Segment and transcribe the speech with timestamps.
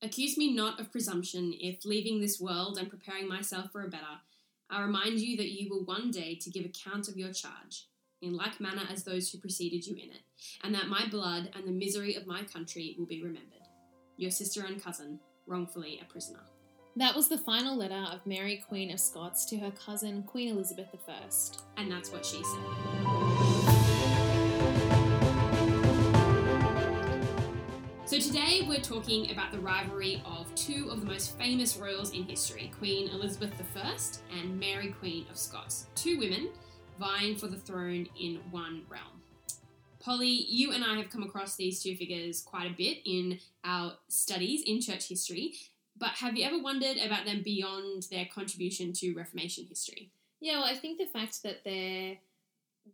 [0.00, 4.20] Accuse me not of presumption if, leaving this world and preparing myself for a better,
[4.70, 7.88] I remind you that you will one day to give account of your charge,
[8.22, 10.22] in like manner as those who preceded you in it,
[10.62, 13.66] and that my blood and the misery of my country will be remembered.
[14.16, 16.44] Your sister and cousin, wrongfully a prisoner.
[16.94, 20.88] That was the final letter of Mary, Queen of Scots, to her cousin, Queen Elizabeth
[21.08, 21.22] I.
[21.76, 23.57] And that's what she said.
[28.08, 32.22] So today we're talking about the rivalry of two of the most famous royals in
[32.22, 33.96] history, Queen Elizabeth I
[34.34, 35.88] and Mary, Queen of Scots.
[35.94, 36.48] Two women
[36.98, 39.20] vying for the throne in one realm.
[40.00, 43.92] Polly, you and I have come across these two figures quite a bit in our
[44.08, 45.52] studies in church history,
[45.98, 50.10] but have you ever wondered about them beyond their contribution to Reformation history?
[50.40, 52.16] Yeah, well, I think the fact that they're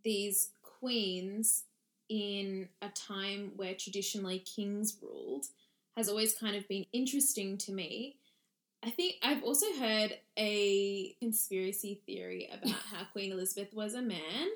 [0.03, 1.63] these queens
[2.09, 5.45] in a time where traditionally kings ruled
[5.97, 8.17] has always kind of been interesting to me.
[8.83, 14.47] I think I've also heard a conspiracy theory about how Queen Elizabeth was a man.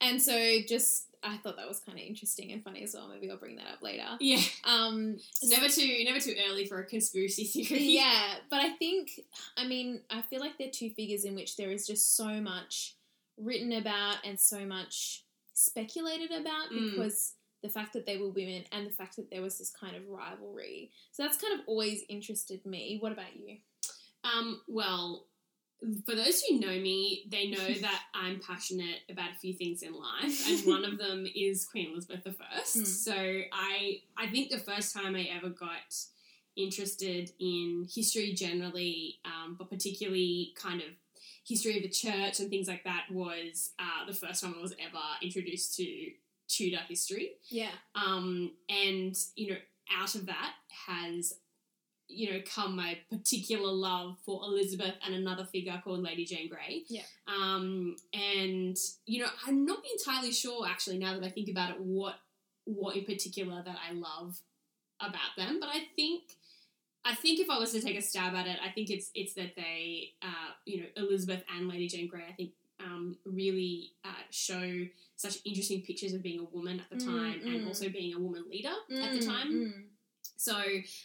[0.00, 3.08] And so just I thought that was kind of interesting and funny as well.
[3.08, 4.06] Maybe I'll bring that up later.
[4.20, 7.82] Yeah, Um it's never too never too early for a conspiracy theory.
[7.84, 9.20] yeah, but I think,
[9.56, 12.96] I mean, I feel like they're two figures in which there is just so much
[13.36, 15.24] written about and so much
[15.54, 16.90] speculated about Mm.
[16.90, 19.96] because the fact that they were women and the fact that there was this kind
[19.96, 20.90] of rivalry.
[21.12, 22.98] So that's kind of always interested me.
[23.00, 23.56] What about you?
[24.22, 25.26] Um, well,
[26.06, 29.94] for those who know me, they know that I'm passionate about a few things in
[29.94, 32.60] life, and one of them is Queen Elizabeth I.
[32.60, 32.86] Mm.
[32.86, 35.94] So I, I think the first time I ever got
[36.56, 40.88] interested in history generally, um, but particularly kind of
[41.46, 44.72] history of the church and things like that, was uh, the first time I was
[44.72, 46.10] ever introduced to
[46.48, 47.32] Tudor history.
[47.48, 47.70] Yeah.
[47.94, 49.58] Um, and you know,
[49.98, 50.52] out of that
[50.86, 51.34] has
[52.06, 56.82] you know come my particular love for Elizabeth and another figure called Lady Jane Grey.
[56.88, 57.02] Yeah.
[57.26, 61.80] Um, and you know, I'm not entirely sure actually now that I think about it
[61.80, 62.16] what
[62.64, 64.38] what in particular that I love
[65.00, 66.22] about them, but I think.
[67.04, 69.34] I think if I was to take a stab at it, I think it's it's
[69.34, 74.08] that they, uh, you know, Elizabeth and Lady Jane Grey, I think, um, really uh,
[74.30, 77.66] show such interesting pictures of being a woman at the Mm, time and mm.
[77.66, 78.72] also being a woman leader
[79.02, 79.52] at the Mm, time.
[79.52, 79.82] mm.
[80.36, 80.60] So,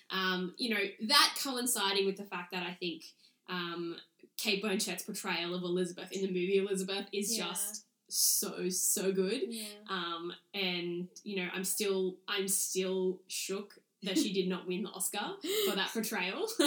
[0.09, 3.03] um, you know, that coinciding with the fact that I think
[3.47, 3.95] um,
[4.37, 7.47] Cate Blanchett's portrayal of Elizabeth in the movie Elizabeth is Yeah.
[7.49, 9.43] just so so good.
[9.47, 9.63] Yeah.
[9.89, 14.89] Um, and you know, I'm still I'm still shook that she did not win the
[14.89, 15.19] Oscar
[15.69, 16.47] for that portrayal.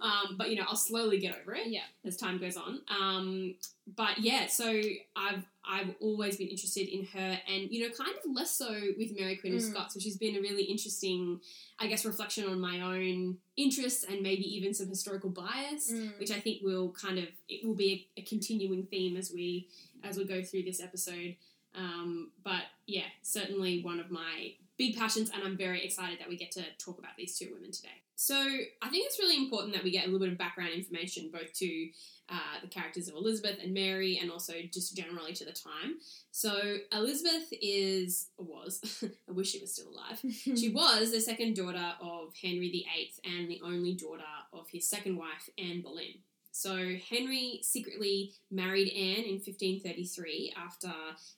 [0.00, 1.82] um, but you know, I'll slowly get over it Yeah.
[2.04, 2.80] as time goes on.
[2.88, 3.54] Um,
[3.96, 4.80] but yeah, so
[5.16, 9.14] I've I've always been interested in her, and you know, kind of less so with
[9.18, 9.70] Mary Queen of Mm.
[9.70, 11.40] Scots, which has been a really interesting,
[11.78, 16.18] I guess, reflection on my own interests and maybe even some historical bias, Mm.
[16.18, 19.68] which I think will kind of it will be a, a continuing theme as we
[20.04, 21.34] as we go through this episode.
[21.74, 26.36] Um, but yeah, certainly one of my big passions, and I'm very excited that we
[26.36, 28.02] get to talk about these two women today.
[28.14, 31.30] So I think it's really important that we get a little bit of background information
[31.32, 31.88] both to
[32.28, 35.98] uh, the characters of Elizabeth and Mary, and also just generally to the time.
[36.30, 40.20] So Elizabeth is was I wish she was still alive.
[40.58, 44.22] She was the second daughter of Henry VIII and the only daughter
[44.52, 46.18] of his second wife, Anne Boleyn.
[46.58, 46.74] So
[47.08, 50.92] Henry secretly married Anne in 1533 after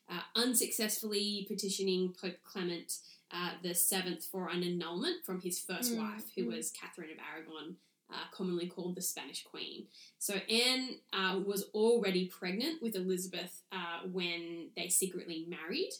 [0.08, 2.91] uh, unsuccessfully petitioning Pope Clement
[3.31, 6.56] uh, the Seventh for an annulment from his first Mm, wife, who mm.
[6.56, 7.76] was Catherine of Aragon,
[8.10, 9.88] uh, commonly called the Spanish Queen.
[10.19, 15.92] So Anne uh, was already pregnant with Elizabeth uh, when they secretly married.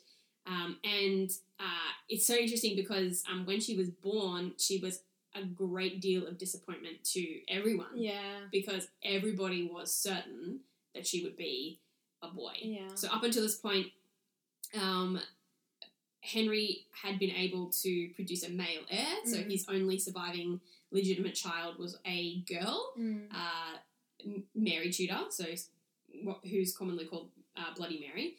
[0.47, 5.03] Um, and uh, it's so interesting because um, when she was born, she was
[5.35, 8.41] a great deal of disappointment to everyone yeah.
[8.51, 10.61] because everybody was certain
[10.95, 11.79] that she would be
[12.23, 12.53] a boy.
[12.63, 12.89] Yeah.
[12.95, 13.89] So up until this point,
[14.81, 15.21] um,
[16.23, 19.17] Henry had been able to produce a male heir.
[19.25, 19.51] So Mhm.
[19.51, 23.29] his only surviving legitimate child was a girl, Mm.
[23.33, 23.79] uh,
[24.55, 25.47] Mary Tudor, so
[26.43, 28.37] who's commonly called uh, Bloody Mary.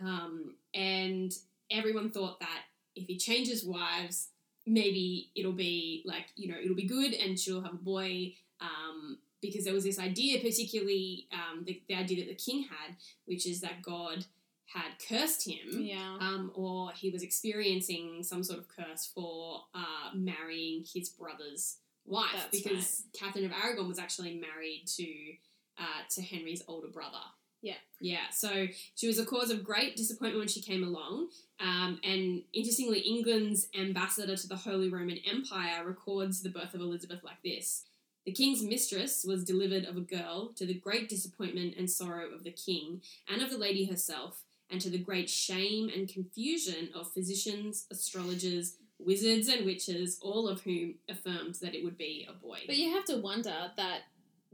[0.00, 1.32] Um, and
[1.70, 2.64] everyone thought that
[2.94, 4.28] if he changes wives,
[4.66, 8.34] maybe it'll be like you know it'll be good and she'll have a boy.
[8.60, 12.94] Um, because there was this idea, particularly um, the, the idea that the king had,
[13.24, 14.24] which is that God
[14.66, 16.16] had cursed him Yeah.
[16.20, 22.28] um, or he was experiencing some sort of curse for uh, marrying his brother's wife
[22.34, 25.06] That's because Catherine of Aragon was actually married to
[25.76, 27.18] uh, to Henry's older brother.
[27.62, 27.74] Yeah.
[28.00, 28.28] Yeah.
[28.32, 28.66] So
[28.96, 31.28] she was a cause of great disappointment when she came along.
[31.60, 37.22] Um, and interestingly, England's ambassador to the Holy Roman Empire records the birth of Elizabeth
[37.22, 37.84] like this.
[38.26, 42.44] The king's mistress was delivered of a girl to the great disappointment and sorrow of
[42.44, 47.12] the king and of the lady herself, and to the great shame and confusion of
[47.12, 52.60] physicians, astrologers, wizards, and witches, all of whom affirmed that it would be a boy.
[52.66, 54.02] But you have to wonder that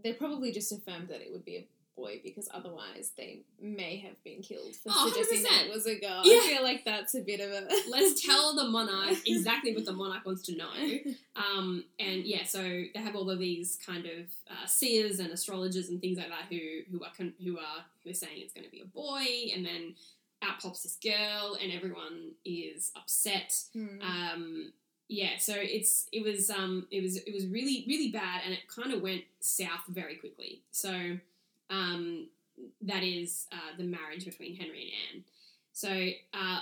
[0.02, 1.66] they probably just affirmed that it would be a
[1.98, 5.66] boy because otherwise they may have been killed for Oh, suggesting that 100%.
[5.66, 6.22] it was a girl.
[6.24, 6.38] Yeah.
[6.42, 7.68] I feel like that's a bit of a.
[7.90, 10.98] Let's tell the monarch exactly what the monarch wants to know.
[11.36, 15.88] Um, and yeah, so they have all of these kind of uh, seers and astrologers
[15.88, 16.60] and things like that who
[16.90, 19.24] who are con- who are who are saying it's going to be a boy,
[19.54, 19.94] and then
[20.42, 23.52] out pops this girl, and everyone is upset.
[23.72, 24.00] Hmm.
[24.00, 24.72] Um,
[25.10, 28.68] yeah, so it's it was um, it was it was really really bad, and it
[28.68, 30.60] kind of went south very quickly.
[30.70, 31.16] So
[31.70, 32.28] um,
[32.82, 35.24] that is uh, the marriage between Henry and Anne.
[35.72, 36.60] So uh,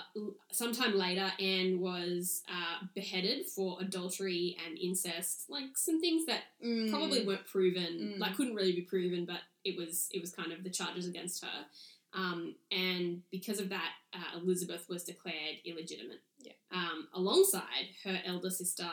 [0.53, 6.91] sometime later, Anne was uh, beheaded for adultery and incest, like some things that Mm.
[6.91, 8.19] probably weren't proven, Mm.
[8.19, 11.43] like couldn't really be proven, but it was it was kind of the charges against
[11.45, 11.67] her.
[12.13, 16.21] Um, and because of that, uh, Elizabeth was declared illegitimate.
[16.39, 16.53] Yeah.
[16.71, 18.89] Um, alongside her elder sister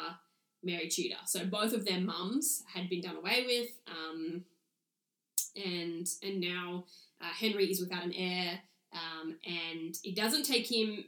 [0.61, 1.17] Mary Tudor.
[1.25, 4.45] So both of their mums had been done away with, um,
[5.55, 6.85] and and now
[7.21, 8.59] uh, Henry is without an heir,
[8.93, 11.05] um, and it doesn't take him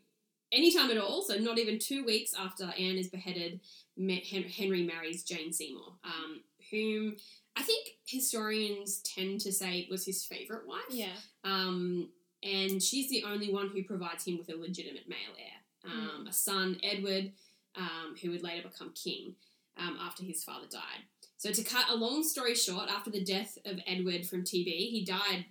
[0.52, 1.22] any time at all.
[1.24, 3.60] So not even two weeks after Anne is beheaded,
[3.98, 7.18] Henry marries Jane Seymour, um, whom
[7.56, 10.84] I think historians tend to say was his favourite wife.
[10.90, 11.16] Yeah.
[11.44, 12.10] Um,
[12.44, 16.34] and she's the only one who provides him with a legitimate male heir, um, a
[16.34, 17.32] son, Edward,
[17.76, 19.36] um, who would later become king
[19.78, 21.04] um, after his father died.
[21.38, 25.04] So, to cut a long story short, after the death of Edward from TB, he
[25.06, 25.46] died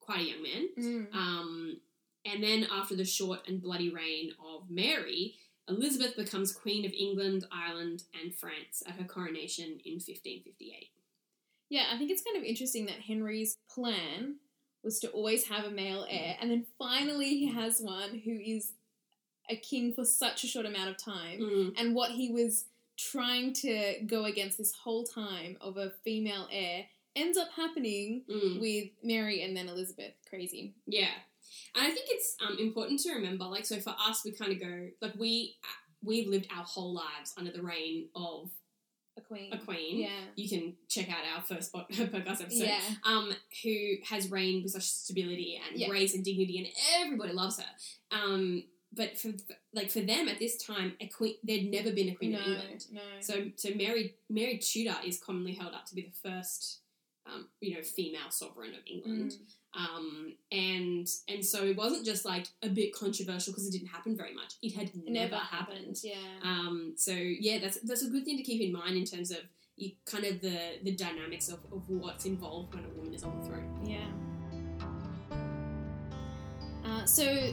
[0.00, 0.68] quite a young man.
[0.78, 1.14] Mm.
[1.14, 1.80] Um,
[2.24, 5.34] and then, after the short and bloody reign of Mary,
[5.68, 10.90] Elizabeth becomes Queen of England, Ireland, and France at her coronation in 1558.
[11.70, 14.36] Yeah, I think it's kind of interesting that Henry's plan
[14.82, 18.72] was to always have a male heir, and then finally he has one who is
[19.50, 21.40] a king for such a short amount of time.
[21.40, 22.64] Mm, And what he was
[22.98, 26.84] trying to go against this whole time of a female heir
[27.16, 28.60] ends up happening mm.
[28.60, 30.12] with Mary and then Elizabeth.
[30.28, 30.74] Crazy.
[30.86, 31.08] Yeah,
[31.74, 33.44] and I think it's um, important to remember.
[33.44, 35.56] Like, so for us, we kind of go like we
[36.02, 38.50] we've lived our whole lives under the reign of
[39.16, 39.52] A queen.
[39.52, 40.00] a queen.
[40.00, 40.20] Yeah.
[40.36, 42.64] You can check out our first pod- podcast episode.
[42.68, 42.80] Yeah.
[43.04, 45.88] Um, who has reigned with such stability and Yeah.
[45.88, 46.68] grace and dignity, and
[47.04, 47.66] everybody loves her.
[48.12, 48.64] Um,
[48.98, 49.28] but for
[49.72, 52.46] like for them at this time, a queen there'd never been a queen no, of
[52.46, 52.86] England.
[52.92, 53.00] no.
[53.20, 56.80] So so Mary Mary Tudor is commonly held up to be the first,
[57.26, 59.32] um, you know, female sovereign of England.
[59.32, 59.80] Mm.
[59.80, 64.16] Um, and and so it wasn't just like a bit controversial because it didn't happen
[64.16, 64.54] very much.
[64.62, 65.78] It had never, never happened.
[65.78, 66.00] happened.
[66.02, 66.14] Yeah.
[66.42, 69.38] Um, so yeah, that's that's a good thing to keep in mind in terms of
[69.76, 73.38] you, kind of the the dynamics of, of what's involved when a woman is on
[73.40, 73.78] the throne.
[73.84, 73.98] Yeah.
[76.84, 77.52] Uh, so,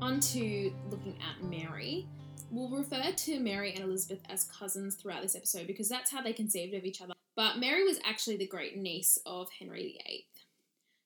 [0.00, 2.06] on to looking at Mary.
[2.50, 6.32] We'll refer to Mary and Elizabeth as cousins throughout this episode because that's how they
[6.32, 7.12] conceived of each other.
[7.36, 10.26] But Mary was actually the great niece of Henry VIII.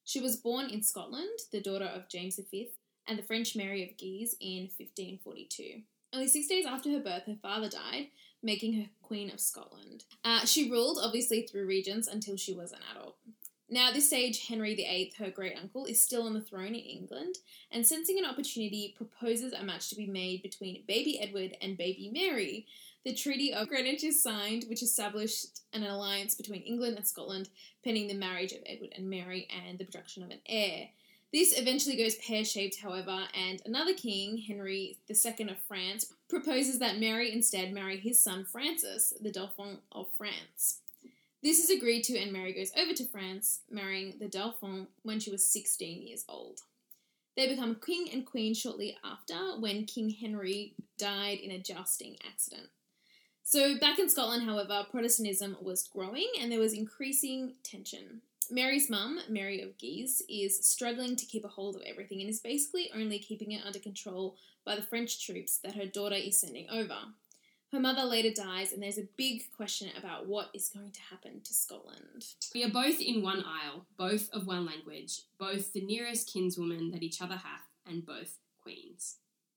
[0.05, 2.71] She was born in Scotland, the daughter of James V
[3.09, 5.83] and the French Mary of Guise in 1542.
[6.13, 8.09] Only six days after her birth, her father died,
[8.43, 10.05] making her Queen of Scotland.
[10.25, 13.17] Uh, she ruled, obviously, through regents until she was an adult.
[13.71, 16.75] Now, at this stage, Henry VIII, her great uncle, is still on the throne in
[16.75, 17.37] England,
[17.71, 22.11] and sensing an opportunity, proposes a match to be made between baby Edward and baby
[22.13, 22.67] Mary.
[23.05, 27.49] The Treaty of Greenwich is signed, which established an alliance between England and Scotland,
[27.83, 30.89] pending the marriage of Edward and Mary and the production of an heir.
[31.33, 37.01] This eventually goes pear shaped, however, and another king, Henry II of France, proposes that
[37.01, 40.81] Mary instead marry his son Francis, the Dauphin of France.
[41.45, 45.31] This is agreed to, and Mary goes over to France, marrying the Dauphin when she
[45.31, 46.61] was 16 years old.
[47.37, 52.69] They become king and queen shortly after, when King Henry died in a jousting accident.
[53.43, 58.23] So, back in Scotland, however, Protestantism was growing and there was increasing tension.
[58.51, 62.41] Mary's mum, Mary of Guise, is struggling to keep a hold of everything and is
[62.41, 66.71] basically only keeping it under control by the French troops that her daughter is sending
[66.71, 66.97] over.
[67.75, 71.41] Her mother later dies, and there's a big question about what is going to happen
[71.43, 72.25] to Scotland.
[72.55, 77.03] We are both in one isle, both of one language, both the nearest kinswoman that
[77.03, 79.17] each other hath, and both queens.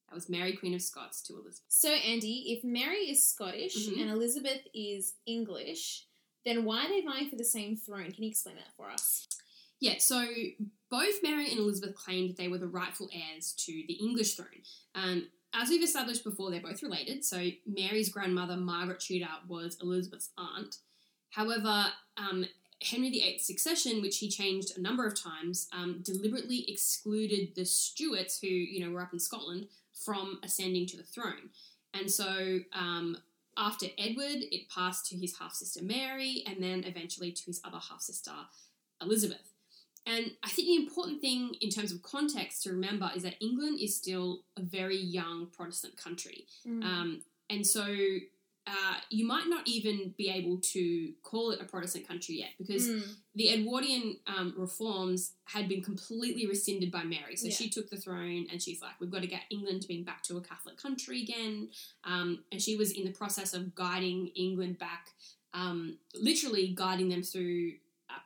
[0.10, 1.62] That was Mary, Queen of Scots, to Elizabeth.
[1.68, 4.02] So, Andy, if Mary is Scottish Mhm.
[4.02, 6.08] and Elizabeth is English,
[6.44, 8.12] then why are they vying for the same throne?
[8.12, 9.28] Can you explain that for us?
[9.80, 10.28] Yeah, so
[10.90, 14.64] both Mary and Elizabeth claimed they were the rightful heirs to the English throne.
[14.96, 17.24] Um, as we've established before, they're both related.
[17.24, 20.78] So Mary's grandmother, Margaret Tudor, was Elizabeth's aunt.
[21.32, 21.88] However,
[22.18, 22.46] um,
[22.82, 28.40] Henry VIII's succession, which he changed a number of times, um, deliberately excluded the Stuarts,
[28.40, 29.68] who you know were up in Scotland,
[30.06, 31.50] from ascending to the throne.
[31.94, 33.18] And so, um,
[33.58, 37.80] after Edward, it passed to his half sister Mary, and then eventually to his other
[37.90, 38.32] half sister
[39.02, 39.54] Elizabeth.
[40.08, 43.80] And I think the important thing in terms of context to remember is that England
[43.82, 46.46] is still a very young Protestant country.
[46.66, 46.84] Mm.
[46.84, 47.84] Um, and so
[48.68, 52.88] uh, you might not even be able to call it a Protestant country yet because
[52.88, 53.04] Mm.
[53.36, 57.36] the Edwardian um, reforms had been completely rescinded by Mary.
[57.38, 57.56] So Yeah.
[57.56, 60.36] she took the throne and she's like, we've got to get England being back to
[60.38, 61.70] a Catholic country again.
[62.04, 65.12] Um, and she was in the process of guiding England back,
[65.54, 67.74] um, literally guiding them through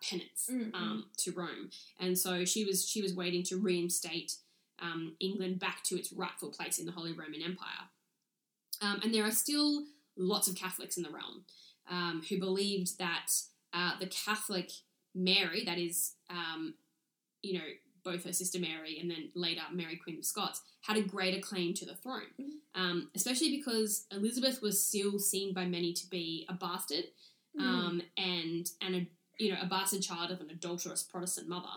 [0.02, 1.70] penance Mm, um, to Rome.
[2.00, 4.36] And so she was she was waiting to reinstate
[4.80, 7.90] um, England back to its rightful place in the Holy Roman Empire.
[8.82, 9.84] Um, and there are still
[10.18, 11.46] lots of Catholics in the realm
[11.90, 13.28] um, who believed that
[13.74, 14.72] uh, the Catholic
[15.14, 16.74] Mary, that is, um,
[17.44, 17.66] you know,
[18.04, 21.74] both her sister Mary and then later Mary Queen of Scots, had a greater claim
[21.76, 22.50] to the throne, Mhm.
[22.74, 27.06] um, especially because Elizabeth was still seen by many to be a bastard
[27.56, 27.62] Mm.
[27.62, 29.08] um, and and a
[29.42, 31.76] you know a bastard child of an adulterous Protestant mother,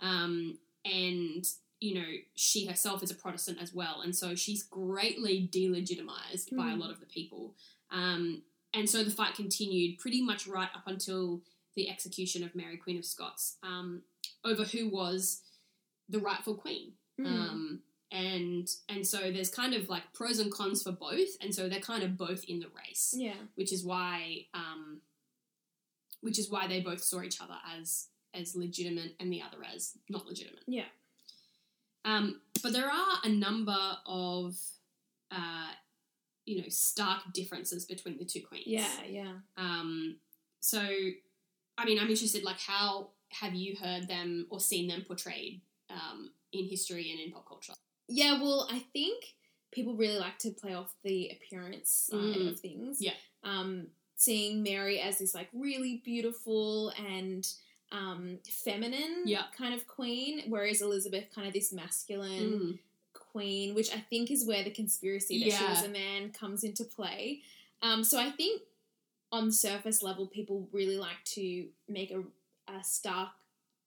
[0.00, 1.44] um, and
[1.80, 6.70] you know she herself is a Protestant as well, and so she's greatly delegitimized by
[6.70, 6.80] a Mm.
[6.80, 7.54] lot of the people,
[7.90, 11.42] um, and so the fight continued pretty much right up until
[11.76, 14.02] the execution of Mary Queen of Scots um,
[14.44, 15.42] over who was
[16.08, 16.92] the rightful queen.
[17.18, 17.26] Mm.
[17.26, 17.80] Um,
[18.12, 21.80] and and so there's kind of like pros and cons for both, and so they're
[21.92, 23.34] kind of both in the race yeah.
[23.54, 25.00] which is why um,
[26.20, 29.96] which is why they both saw each other as as legitimate and the other as
[30.08, 30.62] not legitimate.
[30.66, 30.84] Yeah.
[32.04, 34.56] Um, but there are a number of
[35.30, 35.70] uh,
[36.46, 38.64] you know stark differences between the two queens.
[38.66, 38.88] Yeah.
[39.08, 39.32] Yeah.
[39.56, 40.16] Um,
[40.60, 40.80] so,
[41.78, 42.44] I mean, I'm interested.
[42.44, 47.32] Like, how have you heard them or seen them portrayed um, in history and in
[47.32, 47.72] pop culture?
[48.08, 49.24] Yeah, well, I think
[49.72, 52.50] people really like to play off the appearance side Mm.
[52.50, 52.98] of things.
[53.00, 53.12] Yeah.
[53.44, 53.86] Um,
[54.24, 57.48] seeing Mary as this like really beautiful and
[57.90, 59.44] um, feminine Yeah.
[59.56, 62.78] kind of queen, whereas Elizabeth kind of this masculine Mm.
[63.14, 66.84] queen, which I think is where the conspiracy that she was a man comes into
[66.84, 67.40] play.
[67.80, 68.60] Um, so I think
[69.32, 72.22] on surface level, people really like to make a,
[72.70, 73.30] a stark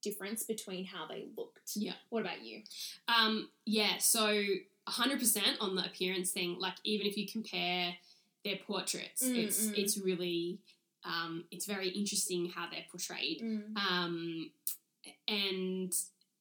[0.02, 1.74] difference between how they looked.
[1.76, 1.94] Yeah.
[2.10, 2.64] What about you?
[3.08, 4.44] Um, yeah, so
[4.90, 7.94] 100% on the appearance thing, like even if you compare
[8.44, 9.78] their portraits, Mm, it's mm.
[9.78, 10.60] it's really
[11.06, 13.42] um, it's very interesting how they're portrayed.
[13.76, 14.52] Um,
[15.28, 15.94] and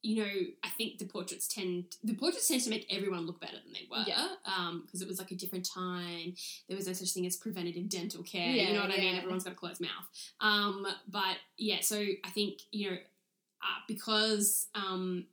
[0.02, 0.30] you know,
[0.64, 3.86] I think the portraits tend the portraits tend to make everyone look better than they
[3.90, 4.04] were.
[4.06, 4.28] Yeah.
[4.44, 6.34] Um, because it was like a different time.
[6.68, 8.48] There was no such thing as preventative dental care.
[8.48, 9.14] Yeah, you know what I mean?
[9.14, 10.08] Everyone's got a closed mouth.
[10.40, 15.26] Um, but yeah, so I think you know, uh, because um,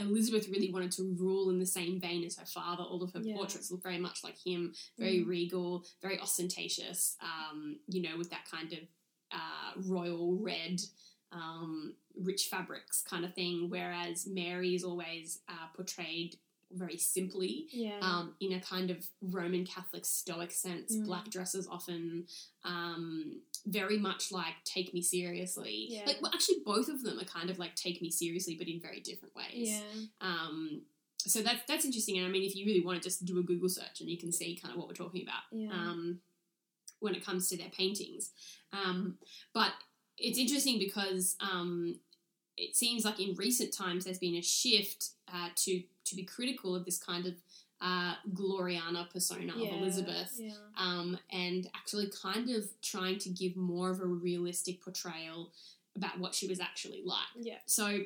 [0.00, 2.82] Elizabeth really wanted to rule in the same vein as her father.
[2.82, 3.34] All of her Yeah.
[3.36, 5.26] portraits look very much like him, very Mm.
[5.26, 7.16] regal, very ostentatious.
[7.20, 8.80] Um, you know, with that kind of
[9.32, 10.80] uh, royal red,
[11.30, 13.70] um, rich fabrics kind of thing.
[13.70, 16.36] Whereas Mary is always uh, portrayed
[16.72, 17.68] very simply.
[17.70, 17.98] Yeah.
[18.00, 21.04] Um, in a kind of Roman Catholic Stoic sense, Mm.
[21.04, 22.26] black dresses often,
[22.64, 25.86] um, very much like take me seriously.
[25.90, 26.02] Yeah.
[26.06, 28.80] Like, well, actually, both of them are kind of like take me seriously, but in
[28.80, 29.68] very different ways.
[29.70, 29.80] yeah.
[30.20, 30.82] Um,
[31.18, 33.42] so that's that's interesting, and I mean, if you really want to just do a
[33.42, 35.70] Google search, and you can see kind of what we're talking about Yeah.
[35.70, 36.20] um,
[37.00, 38.30] when it comes to their paintings.
[38.72, 39.18] Um,
[39.52, 39.72] but
[40.16, 41.96] it's interesting because um,
[42.56, 46.74] it seems like in recent times there's been a shift uh, to to be critical
[46.74, 47.34] of this kind of
[47.80, 49.68] uh, Gloriana persona yeah.
[49.68, 50.32] of Elizabeth.
[50.36, 50.52] Yeah.
[50.76, 55.50] Um, and actually kind of trying to give more of a realistic portrayal
[55.96, 57.18] about what she was actually like.
[57.40, 57.58] Yeah.
[57.66, 58.00] So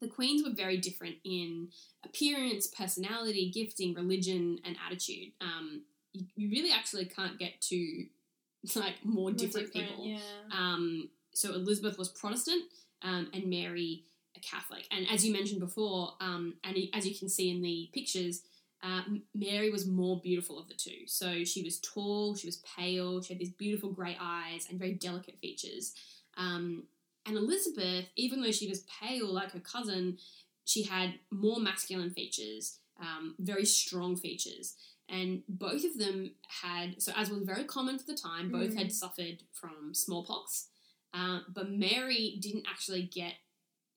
[0.00, 1.68] the queens were very different in
[2.04, 5.32] appearance, personality, gifting, religion, and attitude.
[5.40, 5.82] Um,
[6.12, 8.06] you, you really actually can't get to
[8.76, 10.06] like more, More different, people.
[10.06, 10.18] Yeah.
[10.52, 12.64] Um, so Elizabeth was Protestant,
[13.02, 14.04] um, and Mary
[14.36, 14.86] a Catholic.
[14.90, 18.42] And as you mentioned before, um, and as you can see in the pictures,
[18.82, 19.02] uh,
[19.34, 21.06] Mary was more beautiful of the two.
[21.06, 24.94] So she was tall, she was pale, she had these beautiful grey eyes and very
[24.94, 25.94] delicate features.
[26.36, 26.84] Um,
[27.26, 30.18] and Elizabeth, even though she was pale like her cousin,
[30.64, 34.74] she had more masculine features, um, very strong features.
[35.08, 36.32] And both of them
[36.62, 38.92] had, so as was very common for the time, both had Mm.
[38.92, 40.68] suffered from smallpox.
[41.14, 43.34] Uh, but Mary didn't actually get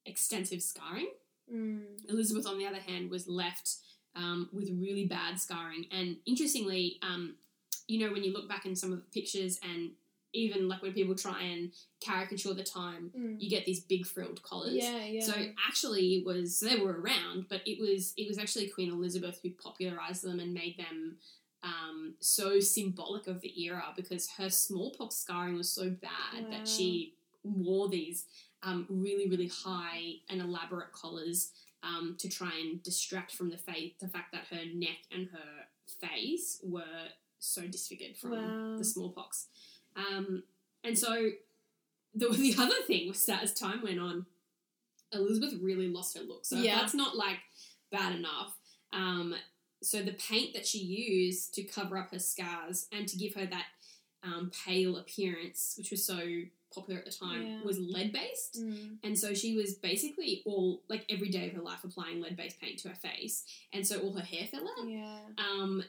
[0.06, 1.12] extensive scarring.
[1.54, 2.10] Mm.
[2.10, 3.76] Elizabeth, on the other hand, was left
[4.16, 5.86] um, with really bad scarring.
[5.92, 7.36] And interestingly, um,
[7.88, 9.92] you know, when you look back in some of the pictures and
[10.34, 13.36] even like when people try and caricature the time, Mm.
[13.42, 14.74] you get these big frilled collars.
[14.74, 15.26] Yeah, yeah.
[15.26, 15.34] So
[15.68, 19.50] actually, it was they were around, but it was it was actually Queen Elizabeth who
[19.52, 21.18] popularized them and made them
[21.64, 26.50] um, so symbolic of the era because her smallpox scarring was so bad Wow.
[26.52, 27.14] that she
[27.44, 28.26] wore these
[28.64, 31.52] um, really really high and elaborate collars
[31.84, 35.66] um, to try and distract from the fa- the fact that her neck and her
[36.08, 37.10] face were
[37.40, 38.78] so disfigured from Wow.
[38.78, 39.48] the smallpox.
[39.96, 40.44] Um,
[40.84, 41.30] and so
[42.14, 44.26] the, the other thing was that as time went on,
[45.14, 46.46] Elizabeth really lost her look.
[46.46, 46.80] So Yeah.
[46.80, 47.40] that's not like
[47.92, 48.56] bad enough.
[48.94, 49.36] Um,
[49.84, 53.46] so the paint that she used to cover up her scars and to give her
[53.48, 53.66] that
[54.24, 56.20] um, pale appearance, which was so
[56.74, 57.62] popular at the time, Yeah.
[57.64, 58.60] was lead based.
[58.62, 58.98] Mm.
[59.04, 62.60] And so she was basically all like every day of her life applying lead based
[62.60, 64.88] paint to her face, and so all her hair fell out.
[64.90, 65.20] Yeah.
[65.38, 65.84] Um,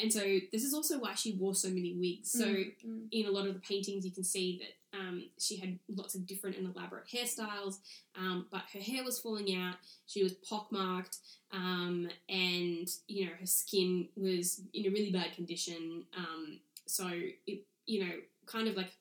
[0.00, 0.20] and so
[0.52, 2.30] this is also why she wore so many wigs.
[2.30, 3.08] So Mm, mm.
[3.10, 6.24] in a lot of the paintings, you can see that um, she had lots of
[6.26, 7.78] different and elaborate hairstyles,
[8.16, 9.76] um, but her hair was falling out.
[10.06, 11.18] She was pockmarked,
[11.52, 16.04] um, and you know her skin was in a really bad condition.
[16.16, 17.08] Um, so
[17.46, 18.12] it, you know,
[18.46, 18.92] kind of like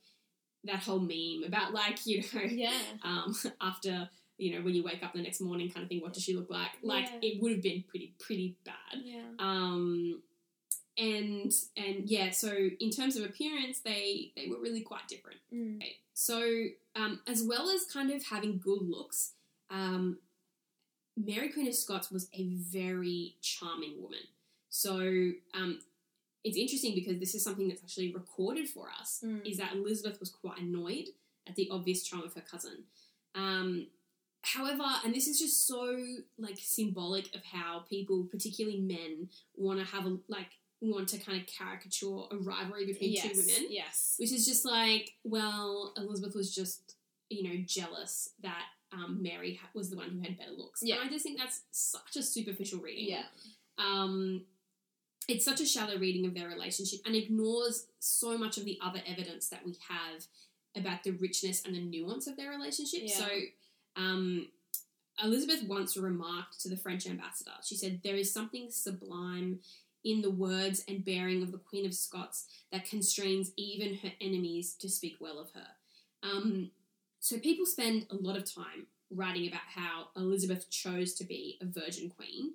[0.64, 2.72] that whole meme about like you know, yeah.
[3.04, 6.02] um, after you know when you wake up the next morning, kind of thing.
[6.02, 6.72] What does she look like?
[6.82, 7.30] Like Yeah.
[7.30, 9.02] it would have been pretty pretty bad.
[9.04, 9.22] Yeah.
[9.40, 10.22] Um,
[10.98, 15.40] and and yeah, so in terms of appearance, they they were really quite different.
[15.54, 15.82] Mm.
[16.14, 19.34] So um, as well as kind of having good looks,
[19.70, 20.18] um,
[21.16, 24.20] Mary Queen of Scots was a very charming woman.
[24.70, 25.00] So
[25.54, 25.80] um,
[26.48, 29.22] it's interesting because this is something that's actually recorded for us.
[29.26, 29.46] Mm.
[29.50, 31.10] Is that Elizabeth was quite annoyed
[31.48, 32.84] at the obvious charm of her cousin.
[33.36, 33.88] Um,
[34.42, 35.98] however, and this is just so
[36.38, 40.52] like symbolic of how people, particularly men, want to have a like
[40.82, 43.24] want to kind of caricature a rivalry between yes.
[43.24, 44.16] two women Yes.
[44.20, 46.96] which is just like, well, Elizabeth was just,
[47.30, 50.82] you know, jealous that um, Mary ha- was the one who had better looks.
[50.84, 50.98] Yeah.
[50.98, 53.10] And I just think that's such a superficial reading.
[53.10, 53.24] Yeah.
[53.80, 54.44] Um,
[55.28, 59.02] it's such a shallow reading of their relationship and ignores so much of the other
[59.08, 60.26] evidence that we have
[60.76, 63.02] about the richness and the nuance of their relationship.
[63.04, 63.16] Yeah.
[63.16, 63.28] So,
[63.96, 64.48] um,
[65.24, 69.60] Elizabeth once remarked to the French ambassador, she said, There is something sublime
[70.04, 74.76] in the words and bearing of the Queen of Scots that constrains even her enemies
[74.76, 75.68] to speak well of her.
[76.24, 76.72] Um,
[77.20, 81.66] so people spend a lot of time writing about how Elizabeth chose to be a
[81.66, 82.54] virgin queen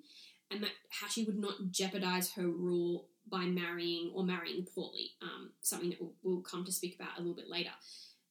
[0.51, 5.51] and that how she would not jeopardize her rule by marrying or marrying poorly, um,
[5.61, 7.71] something that we'll, we'll come to speak about a little bit later.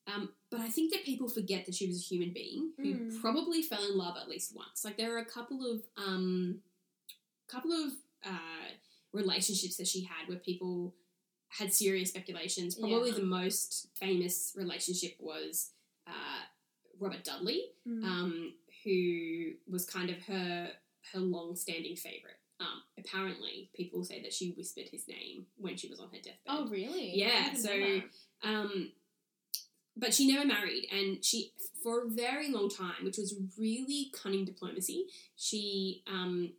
[0.06, 3.20] Um, but I think that people forget that she was a human being who Mm.
[3.20, 4.84] probably fell in love at least once.
[4.84, 6.60] Like there are a couple of um,
[7.48, 7.92] couple of
[8.24, 8.68] uh,
[9.12, 10.94] relationships that she had where people
[11.48, 12.74] had serious speculations.
[12.76, 13.16] Probably Yeah.
[13.16, 15.70] the most famous relationship was
[16.06, 16.42] uh,
[16.98, 18.04] Robert Dudley, Mm.
[18.04, 20.72] um, who was kind of her
[21.12, 22.38] her long standing favorite.
[22.60, 26.36] Um, apparently, people say that she whispered his name when she was on her deathbed.
[26.46, 27.12] oh, really?
[27.16, 28.02] Yeah, so-
[28.42, 28.92] Um,
[29.96, 34.44] but she never married, and she, for a very long time, which was really cunning
[34.44, 36.52] diplomacy, she um,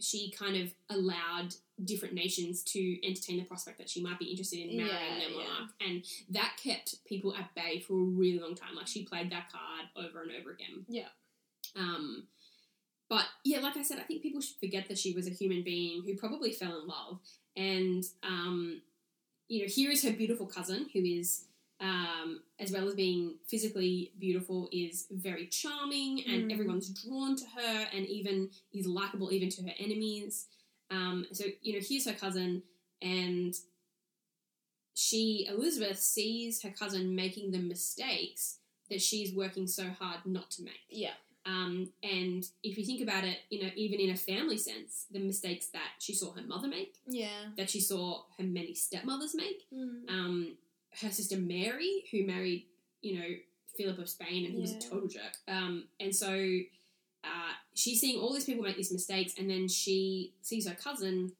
[0.00, 4.58] she kind of allowed different nations to entertain the prospect that she might be interested
[4.58, 5.66] in marrying Yeah, their yeah.
[5.86, 8.74] and that kept people at bay for a really long time.
[8.74, 10.84] Like she played that card over and over again.
[10.88, 11.08] Yeah.
[11.76, 12.24] Um,
[13.14, 15.62] but yeah, like I said, I think people should forget that she was a human
[15.62, 17.20] being who probably fell in love,
[17.56, 18.82] and um,
[19.46, 21.44] you know, here is her beautiful cousin who is
[21.80, 26.52] um, as well as being physically beautiful, is very charming, and Mm.
[26.52, 30.46] everyone's drawn to her, and even is likable even to her enemies.
[30.90, 32.64] Um, so you know, here's her cousin,
[33.00, 33.54] and
[34.94, 38.58] she Elizabeth sees her cousin making the mistakes
[38.90, 40.84] that she's working so hard not to make.
[40.88, 41.14] Yeah.
[41.46, 45.18] Um, and if you think about it, you know, even in a family sense, the
[45.18, 47.50] mistakes that she saw her mother make, Yeah.
[47.56, 50.08] that she saw her many stepmothers make, Mm.
[50.08, 50.58] um,
[51.02, 52.66] her sister Mary, who married,
[53.02, 53.36] you know,
[53.76, 55.36] Philip of Spain, and he was a total jerk.
[55.48, 56.60] Um, and so
[57.24, 61.32] uh, she's seeing all these people make these mistakes, and then she sees her cousin,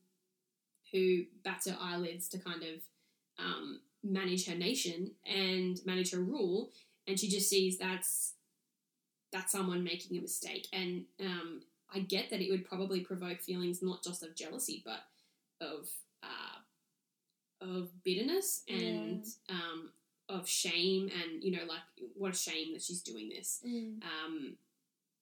[0.92, 2.80] who bats her eyelids to kind of
[3.38, 6.70] um, manage her nation and manage her rule,
[7.06, 8.34] and she just sees that's
[9.34, 10.68] that's someone making a mistake.
[10.72, 15.00] And um, I get that it would probably provoke feelings not just of jealousy, but
[15.60, 15.88] of
[16.22, 16.60] uh,
[17.60, 19.90] of bitterness and um,
[20.28, 21.80] of shame, and you know, like
[22.14, 23.60] what a shame that she's doing this.
[23.66, 24.02] Mm.
[24.02, 24.56] Um,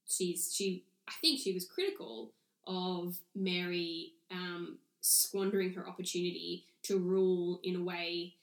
[0.06, 2.32] she's she I think she was critical
[2.66, 8.34] of Mary um, squandering her opportunity to rule in a way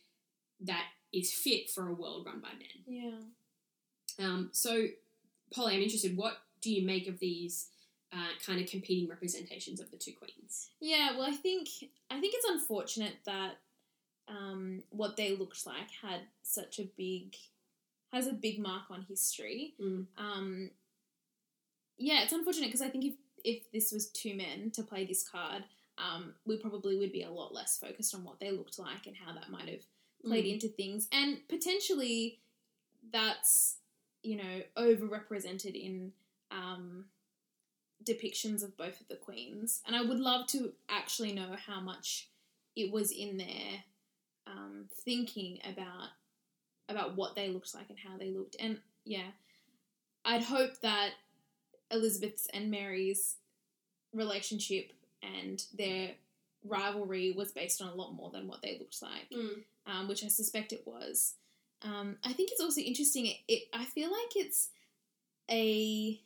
[0.61, 2.83] that is fit for a world run by men.
[4.17, 4.25] Yeah.
[4.25, 4.87] Um, so,
[5.53, 6.15] Polly, I'm interested.
[6.17, 7.67] What do you make of these
[8.13, 10.69] uh, kind of competing representations of the two queens?
[10.79, 11.67] Yeah, well, I think
[12.09, 13.57] I think it's unfortunate that
[14.27, 17.35] um, what they looked like had such a big
[18.11, 19.73] has a big mark on history.
[19.81, 20.05] Mm.
[20.17, 20.71] Um,
[21.97, 25.27] yeah, it's unfortunate because I think if if this was two men to play this
[25.27, 25.63] card,
[25.97, 29.15] um, we probably would be a lot less focused on what they looked like and
[29.15, 29.83] how that might have
[30.25, 30.53] played Mm.
[30.53, 32.39] into things, and potentially
[33.11, 33.77] that's
[34.23, 36.11] you know overrepresented in
[36.51, 37.05] um,
[38.03, 42.29] depictions of both of the queens, and I would love to actually know how much
[42.75, 43.83] it was in their
[44.47, 46.09] um, thinking about
[46.87, 49.31] about what they looked like and how they looked, and yeah,
[50.25, 51.11] I'd hope that
[51.91, 53.35] Elizabeth's and Mary's
[54.13, 56.11] relationship and their
[56.65, 59.63] rivalry was based on a lot more than what they looked like Mm.
[59.85, 61.35] um, which I suspect it was.
[61.83, 63.27] Um, I think it's also interesting.
[63.27, 64.69] It, it I feel like it's
[65.49, 66.19] a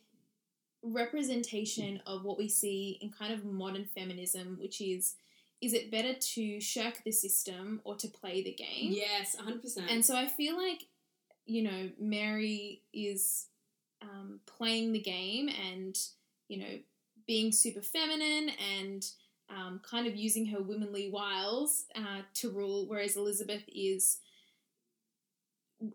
[0.82, 5.16] representation of what we see in kind of modern feminism, which is
[5.64, 8.92] is it better to shirk the system or to play the game?
[8.92, 9.90] Yes, 100%.
[9.90, 10.84] And so I feel like,
[11.46, 13.46] you know, Mary is
[14.02, 15.96] um, playing the game and,
[16.48, 16.78] you know,
[17.26, 19.06] being super feminine and
[19.48, 24.18] um, kind of using her womanly wiles uh, to rule, whereas Elizabeth is,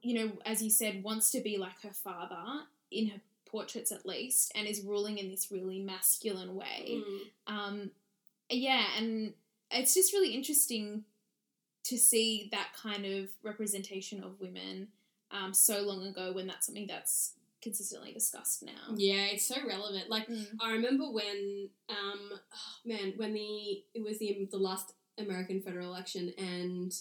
[0.01, 2.43] you know, as you said, wants to be like her father
[2.91, 6.97] in her portraits at least, and is ruling in this really masculine way.
[7.01, 7.19] Mm.
[7.47, 7.91] Um,
[8.49, 9.33] yeah, and
[9.71, 11.03] it's just really interesting
[11.83, 14.89] to see that kind of representation of women
[15.31, 18.93] um, so long ago when that's something that's consistently discussed now.
[18.95, 20.09] Yeah, it's so relevant.
[20.09, 20.45] Like, Mm.
[20.61, 25.87] I remember when, um, oh, man, when the it was the the last American federal
[25.87, 26.93] election, and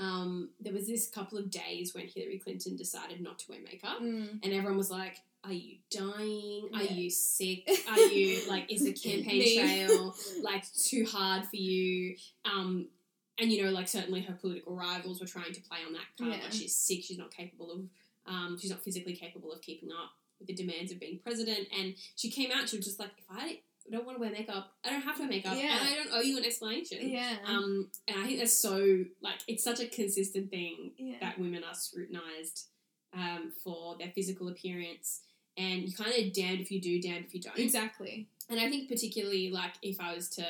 [0.00, 4.00] um, there was this couple of days when Hillary Clinton decided not to wear makeup,
[4.00, 4.40] Mm.
[4.42, 6.70] and everyone was like, "Are you dying?
[6.74, 7.68] Are you sick?
[7.88, 12.88] Are you like is the campaign trail like too hard for you?" Um,
[13.38, 16.32] and you know, like certainly her political rivals were trying to play on that card.
[16.32, 16.42] Yeah.
[16.44, 17.80] Like she's sick, she's not capable of,
[18.26, 21.68] um, she's not physically capable of keeping up with the demands of being president.
[21.78, 23.60] And she came out, she was just like, if I
[23.90, 25.78] don't want to wear makeup, I don't have to wear makeup, Yeah.
[25.80, 27.08] and I don't owe you an explanation.
[27.08, 27.36] Yeah.
[27.44, 31.16] Um, and I think that's so like it's such a consistent thing yeah.
[31.20, 32.66] that women are scrutinized
[33.12, 35.22] um, for their physical appearance,
[35.56, 37.58] and you kind of damned if you do, damned if you don't.
[37.58, 38.28] exactly.
[38.48, 40.44] And I think particularly like if I was to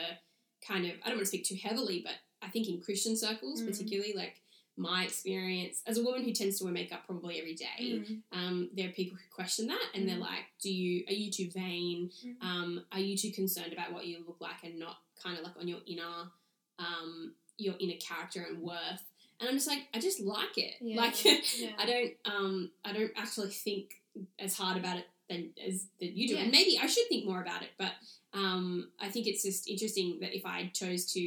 [0.66, 3.62] kind of I don't want to speak too heavily, but I think in Christian circles,
[3.62, 3.66] Mm.
[3.66, 4.39] particularly like
[4.80, 8.22] my experience as a woman who tends to wear makeup probably every day, Mm.
[8.32, 10.20] um, there are people who question that and they're Mm.
[10.32, 12.10] like, "Do you are you too vain?
[12.24, 12.36] Mm.
[12.42, 15.56] Um, are you too concerned about what you look like and not kind of like
[15.58, 16.30] on your inner
[16.78, 19.04] um, your inner character and worth?"
[19.38, 20.74] And I'm just like, I just like it.
[20.80, 20.96] Yeah.
[20.96, 21.24] Like
[21.58, 21.72] yeah.
[21.78, 24.02] I don't um I don't actually think
[24.38, 26.34] as hard about it than as that you do.
[26.34, 26.40] Yeah.
[26.42, 27.92] And maybe I should think more about it, but
[28.32, 31.20] um I think it's just interesting that if I chose to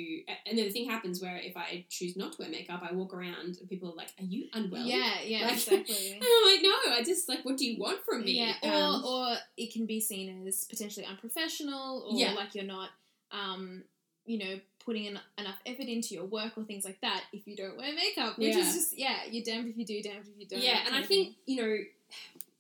[0.45, 3.13] and then the thing happens where if I choose not to wear makeup, I walk
[3.13, 4.83] around and people are like, Are you unwell?
[4.85, 6.13] yeah, yeah, Like- exactly.
[6.13, 8.33] And I'm like, No, I just like what do you want from me?
[8.39, 12.33] Yeah, or, Um, or it can be seen as potentially unprofessional, or Yeah.
[12.33, 12.89] like you're not,
[13.31, 13.83] um,
[14.25, 17.55] you know, putting en- enough effort into your work or things like that if you
[17.55, 18.37] don't wear makeup.
[18.37, 18.59] Which Yeah.
[18.59, 20.61] is just yeah, you're damned if you do, damned if you don't.
[20.61, 21.77] yeah, and I think, you know,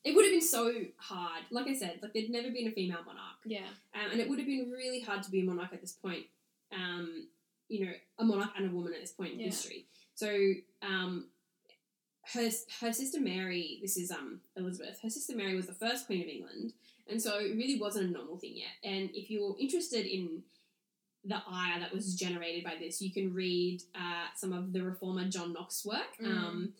[0.03, 1.43] it would have been so hard.
[1.51, 3.39] Like I said, like there'd never been a female monarch.
[3.45, 5.93] yeah, Um, and it would have been really hard to be a monarch at this
[5.93, 6.25] point.
[6.71, 7.27] Um,
[7.69, 9.45] you know, a monarch and a woman at this point in Yeah.
[9.45, 9.85] history.
[10.15, 11.27] So, um,
[12.33, 14.99] her her sister Mary, this is um Elizabeth.
[15.01, 16.73] Her sister Mary was the first Queen of England,
[17.07, 18.75] and so it really wasn't a normal thing yet.
[18.83, 20.43] And if you're interested in
[21.25, 25.25] the ire that was generated by this, you can read uh, some of the reformer
[25.29, 26.17] John Knox's work.
[26.21, 26.27] Mm.
[26.27, 26.73] Um,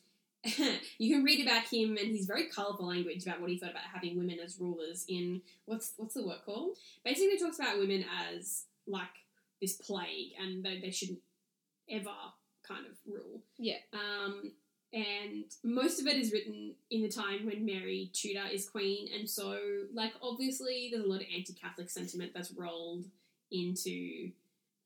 [0.98, 3.84] you can read about him and his very colourful language about what he thought about
[3.94, 6.78] having women as rulers in what's what's the work called?
[7.06, 9.08] Basically, he talks about women as like
[9.62, 11.20] this plague and they, they shouldn't
[11.90, 12.10] ever
[12.68, 13.42] kind of rule.
[13.58, 13.78] Yeah.
[13.94, 14.52] Um,
[14.92, 19.28] and most of it is written in the time when Mary Tudor is queen, and
[19.28, 19.58] so
[19.94, 23.06] like obviously there's a lot of anti-Catholic sentiment that's rolled
[23.52, 24.30] into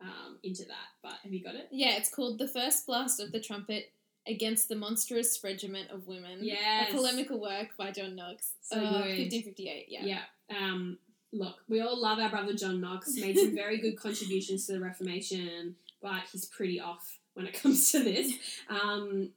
[0.02, 0.88] um, into that.
[1.02, 1.68] But have you got it?
[1.72, 1.98] yeah.
[1.98, 3.92] It's called the first blast of the trumpet
[4.28, 6.40] against the monstrous regiment of women.
[6.42, 6.90] Yes.
[6.92, 8.52] a polemical work by John Knox.
[8.62, 9.18] So uh, good.
[9.20, 9.86] 1558.
[9.90, 10.22] Yeah, Yeah.
[10.58, 10.98] Um,
[11.32, 13.16] look, we all love our brother John Knox.
[13.16, 17.92] Made some very good contributions to the Reformation, but he's pretty off when it comes
[17.92, 18.34] to this.
[18.70, 19.30] Um,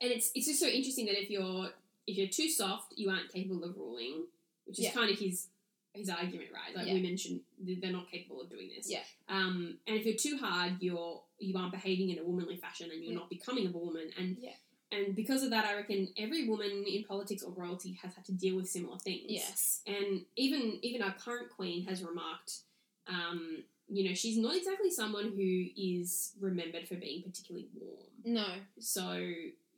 [0.00, 1.68] and it's it's just so interesting that if you're
[2.06, 4.24] if you're too soft, you aren't capable of ruling,
[4.66, 4.92] which is Yeah.
[4.92, 5.48] kind of his
[5.94, 6.74] his argument, right?
[6.76, 6.94] Like Yeah.
[6.94, 7.42] women shouldn't,
[7.80, 8.90] they're not capable of doing this.
[8.90, 9.02] Yeah.
[9.28, 13.02] Um, and if you're too hard, you're you aren't behaving in a womanly fashion, and
[13.02, 13.18] you're Yeah.
[13.18, 14.12] not becoming of a woman.
[14.18, 14.56] And Yeah.
[14.90, 18.32] and because of that, I reckon every woman in politics or royalty has had to
[18.32, 19.24] deal with similar things.
[19.30, 19.82] Yes.
[19.86, 22.60] And even even our current queen has remarked,
[23.06, 28.10] um, you know, she's not exactly someone who is remembered for being particularly warm.
[28.24, 28.46] No.
[28.78, 29.12] So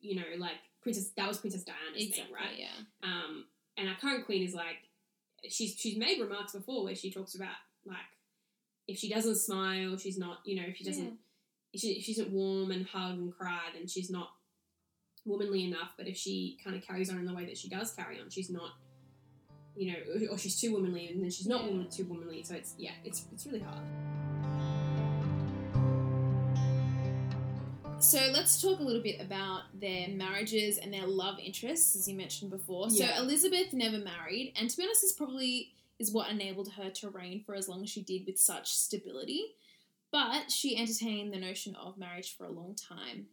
[0.02, 2.22] you know, like Princess, that was Princess Diana's Exactly.
[2.24, 2.58] thing, right?
[2.58, 2.76] Yeah.
[3.02, 4.88] Um, and our current queen is like,
[5.48, 7.96] she's she's made remarks before where she talks about like,
[8.86, 11.18] if she doesn't smile, she's not, you know, if she doesn't, if
[11.76, 14.30] she, she isn't warm and hug and cry, then she's not
[15.24, 15.94] womanly enough.
[15.96, 18.30] But if she kind of carries on in the way that she does carry on,
[18.30, 18.70] she's not,
[19.76, 19.98] you know,
[20.32, 22.42] or- she's too womanly, and then she's not woman, too womanly.
[22.42, 23.80] So it's yeah, it's it's really hard.
[27.98, 32.14] So let's talk a little bit about their marriages and their love interests, as you
[32.14, 32.88] mentioned before.
[32.90, 33.16] Yeah.
[33.16, 37.08] So Elizabeth never married, and to be honest, this probably is what enabled her to
[37.08, 39.54] reign for as long as she did with such stability.
[40.16, 43.26] But she entertained the notion of marriage for a long time.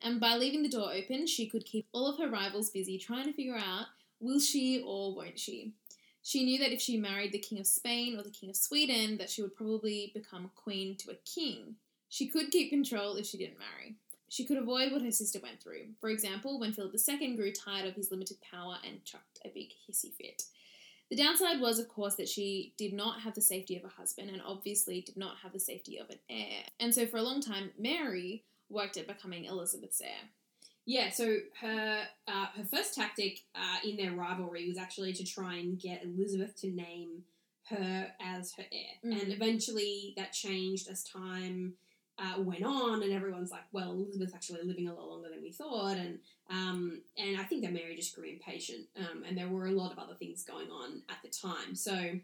[0.00, 3.26] And by leaving the door open, she could keep all of her rivals busy trying
[3.26, 5.74] to figure out will she or won't she.
[6.22, 9.18] She knew that if she married the King of Spain or the King of Sweden,
[9.18, 11.76] that she would probably become queen to a king.
[12.08, 13.96] She could keep control if she didn't marry.
[14.30, 15.88] She could avoid what her sister went through.
[16.00, 19.68] For example, when Philip II grew tired of his limited power and chucked a big
[19.86, 20.44] hissy fit.
[21.10, 24.30] The downside was, of course, that she did not have the safety of a husband
[24.30, 26.62] and obviously did not have the safety of an heir.
[26.80, 30.30] And so for a long time, Mary worked at becoming Elizabeth's heir.
[30.86, 35.56] Yeah, so her uh, her first tactic uh, in their rivalry was actually to try
[35.56, 37.24] and get Elizabeth to name
[37.68, 39.22] her as her heir, Mm.
[39.22, 41.74] and eventually that changed as time
[42.18, 45.50] uh, went on, and everyone's like, "Well, Elizabeth's actually living a lot longer than we
[45.50, 46.18] thought," and
[46.50, 49.92] um, and I think that Mary just grew impatient, um, and there were a lot
[49.92, 51.74] of other things going on at the time.
[51.74, 52.18] So,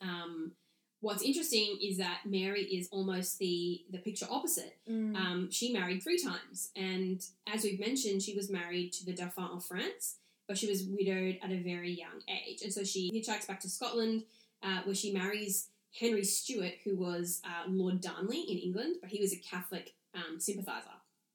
[0.00, 0.52] um,
[1.00, 4.78] what's interesting is that Mary is almost the the picture opposite.
[5.14, 9.56] Um, she married three times, and as we've mentioned, she was married to the Dauphin
[9.56, 10.16] of France,
[10.48, 13.68] but she was widowed at a very young age, and so she hitchhikes back to
[13.68, 14.24] Scotland,
[14.62, 19.20] uh, where she marries Henry Stuart, who was uh, Lord Darnley in England, but he
[19.20, 20.88] was a Catholic um, sympathiser,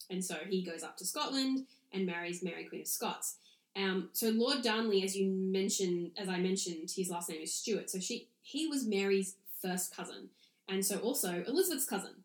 [0.10, 3.38] and so he goes up to Scotland and marries Mary, Queen of Scots.
[3.76, 7.90] Um, so Lord Darnley, as you mentioned, as I mentioned, his last name is Stuart.
[7.90, 10.30] So she he was Mary's first cousin,
[10.70, 12.24] and so also Elizabeth's cousin.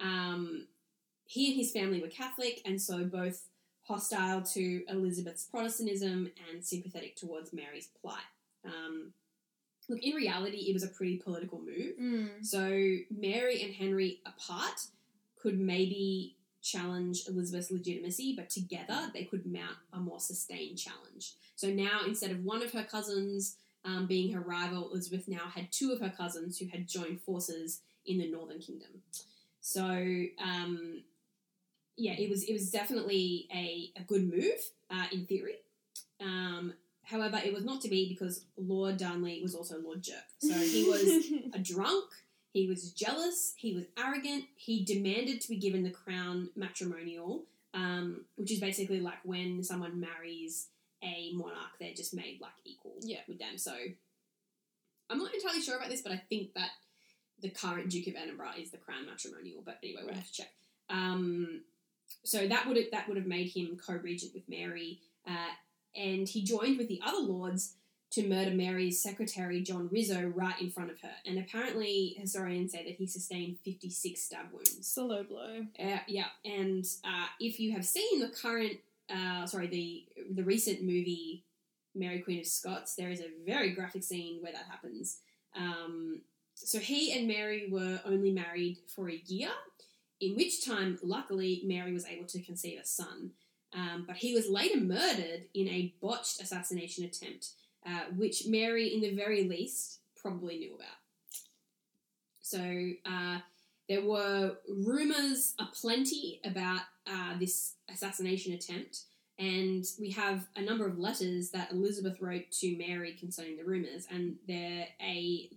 [0.00, 0.66] Um,
[1.26, 3.48] he and his family were Catholic, and so both
[3.82, 8.20] hostile to Elizabeth's Protestantism and sympathetic towards Mary's plight.
[8.64, 9.12] Um,
[9.88, 11.96] look, in reality, it was a pretty political move.
[12.00, 12.44] Mm.
[12.44, 12.60] So
[13.10, 14.86] Mary and Henry apart
[15.40, 21.34] could maybe challenge Elizabeth's legitimacy, but together they could mount a more sustained challenge.
[21.56, 25.72] So now, instead of one of her cousins um, being her rival, Elizabeth now had
[25.72, 29.02] two of her cousins who had joined forces in the Northern Kingdom.
[29.60, 31.02] So um,
[31.96, 35.56] yeah, it was it was definitely a, a good move uh, in theory.
[36.20, 40.24] Um, however, it was not to be because Lord Darnley was also Lord Jerk.
[40.38, 42.04] So he was a drunk.
[42.52, 43.54] He was jealous.
[43.56, 44.44] He was arrogant.
[44.56, 49.98] He demanded to be given the crown matrimonial, um, which is basically like when someone
[50.00, 50.68] marries
[51.02, 53.20] a monarch, they're just made like equal Yeah.
[53.26, 53.56] with them.
[53.58, 53.74] So
[55.10, 56.70] I'm not entirely sure about this, but I think that
[57.40, 59.62] the current Duke of Edinburgh is the crown matrimonial.
[59.64, 60.52] But anyway, we'll have to check.
[60.88, 61.62] Um,
[62.22, 65.48] so that would that would have made him co-regent with Mary, uh,
[65.96, 67.74] and he joined with the other lords
[68.12, 71.12] to murder Mary's secretary John Rizzo right in front of her.
[71.26, 74.76] And apparently, historians say that he sustained 56 stab wounds.
[74.76, 75.66] It's a low blow.
[75.78, 78.78] Uh, yeah, and uh, if you have seen the current,
[79.10, 81.44] uh, sorry, the the recent movie
[81.94, 85.20] Mary Queen of Scots, there is a very graphic scene where that happens.
[85.56, 86.22] Um,
[86.54, 89.50] so he and Mary were only married for a year,
[90.20, 93.32] in which time, luckily, Mary was able to conceive a son.
[93.74, 97.50] Um, but he was later murdered in a botched assassination attempt,
[97.86, 100.88] uh, which Mary, in the very least, probably knew about.
[102.42, 103.38] So uh,
[103.88, 109.02] there were rumors aplenty about uh, this assassination attempt,
[109.38, 114.06] and we have a number of letters that Elizabeth wrote to Mary concerning the rumors,
[114.10, 115.50] and they're a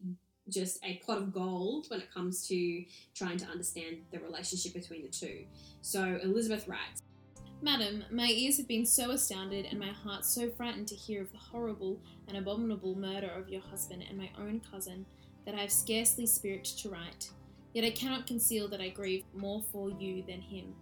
[0.47, 5.01] just a pot of gold when it comes to trying to understand the relationship between
[5.01, 5.43] the two.
[5.81, 7.01] So Elizabeth writes.
[7.65, 11.31] Madam, my ears have been so astounded and my heart so frightened to hear of
[11.31, 15.03] the horrible and abominable murder of your husband and my own cousin
[15.47, 17.31] that I have scarcely spirit to write.
[17.73, 20.75] Yet I cannot conceal that I grieve more for you than him.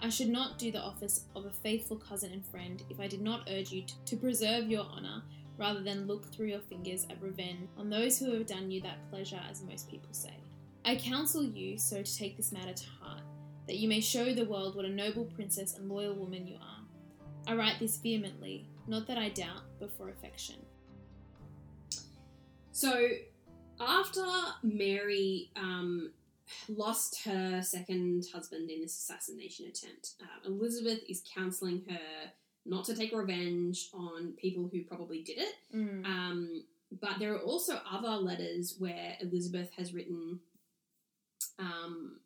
[0.00, 3.20] I should not do the office of a faithful cousin and friend if I did
[3.20, 5.22] not urge you to, preserve your honour,
[5.58, 9.06] rather than look through your fingers at revenge on those who have done you that
[9.10, 10.32] pleasure, as most people say.
[10.82, 13.20] I counsel you so to take this matter to heart,
[13.66, 16.84] that you may show the world what a noble princess and loyal woman you are.
[17.48, 20.56] I write this vehemently, not that I doubt, but for affection.
[22.72, 23.08] So,
[23.80, 24.24] after
[24.62, 26.12] Mary um,
[26.68, 32.30] lost her second husband in this assassination attempt, uh, Elizabeth is counseling her
[32.64, 35.54] not to take revenge on people who probably did it.
[35.74, 36.04] Mm.
[36.04, 36.64] Um,
[37.00, 40.40] but there are also other letters where Elizabeth has written,
[41.58, 42.20] um,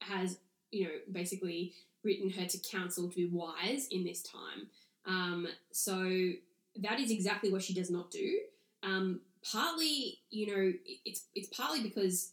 [0.00, 0.38] has,
[0.70, 4.68] you know, basically written her to counsel to be wise in this time.
[5.06, 6.32] Um, so
[6.76, 8.38] that is exactly what she does not do.
[8.82, 10.72] Um, partly, you know,
[11.04, 12.32] it's it's partly because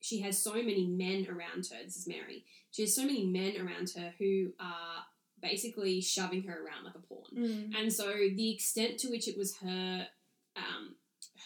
[0.00, 1.84] she has so many men around her.
[1.84, 2.44] This is Mary.
[2.70, 5.04] She has so many men around her who are
[5.42, 7.24] basically shoving her around like a pawn.
[7.36, 7.74] Mm.
[7.78, 10.06] And so the extent to which it was her
[10.56, 10.94] um,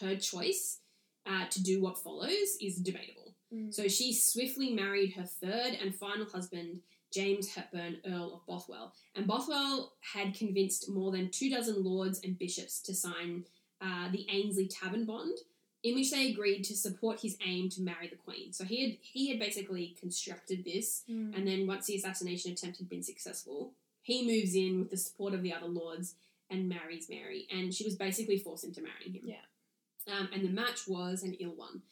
[0.00, 0.80] her choice
[1.26, 3.23] uh, to do what follows is debatable.
[3.54, 3.72] Mm.
[3.72, 6.80] So she swiftly married her third and final husband,
[7.12, 8.92] James Hepburn, Earl of Bothwell.
[9.14, 13.44] And Bothwell had convinced more than two dozen lords and bishops to sign
[13.80, 15.38] uh, the Ainslie Tavern Bond,
[15.82, 18.52] in which they agreed to support his aim to marry the Queen.
[18.52, 21.36] So he had he had basically constructed this, Mm.
[21.36, 25.34] and then once the assassination attempt had been successful, he moves in with the support
[25.34, 26.14] of the other lords
[26.50, 29.22] and marries Mary, and she was basically forced into marrying him.
[29.26, 30.14] Yeah.
[30.14, 31.82] Um, and the match was an ill one.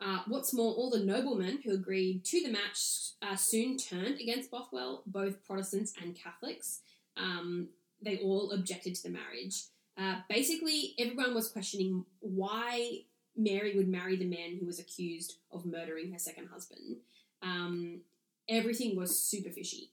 [0.00, 4.50] Uh, what's more, all the noblemen who agreed to the match uh, soon turned against
[4.50, 6.80] Bothwell, both Protestants and Catholics.
[7.16, 7.68] Um,
[8.02, 9.64] they all objected to the marriage.
[9.96, 12.98] Uh, basically, everyone was questioning why
[13.36, 16.96] Mary would marry the man who was accused of murdering her second husband.
[17.42, 18.00] Um,
[18.48, 19.90] everything was super fishy.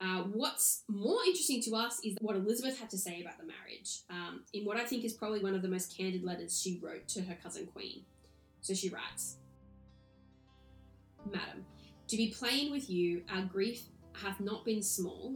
[0.00, 4.02] Uh, what's more interesting to us is what Elizabeth had to say about the marriage,
[4.10, 7.08] um, in what I think is probably one of the most candid letters she wrote
[7.08, 8.02] to her cousin Queen.
[8.60, 9.36] So she writes
[11.30, 11.64] Madam,
[12.08, 15.34] to be plain with you, our grief hath not been small,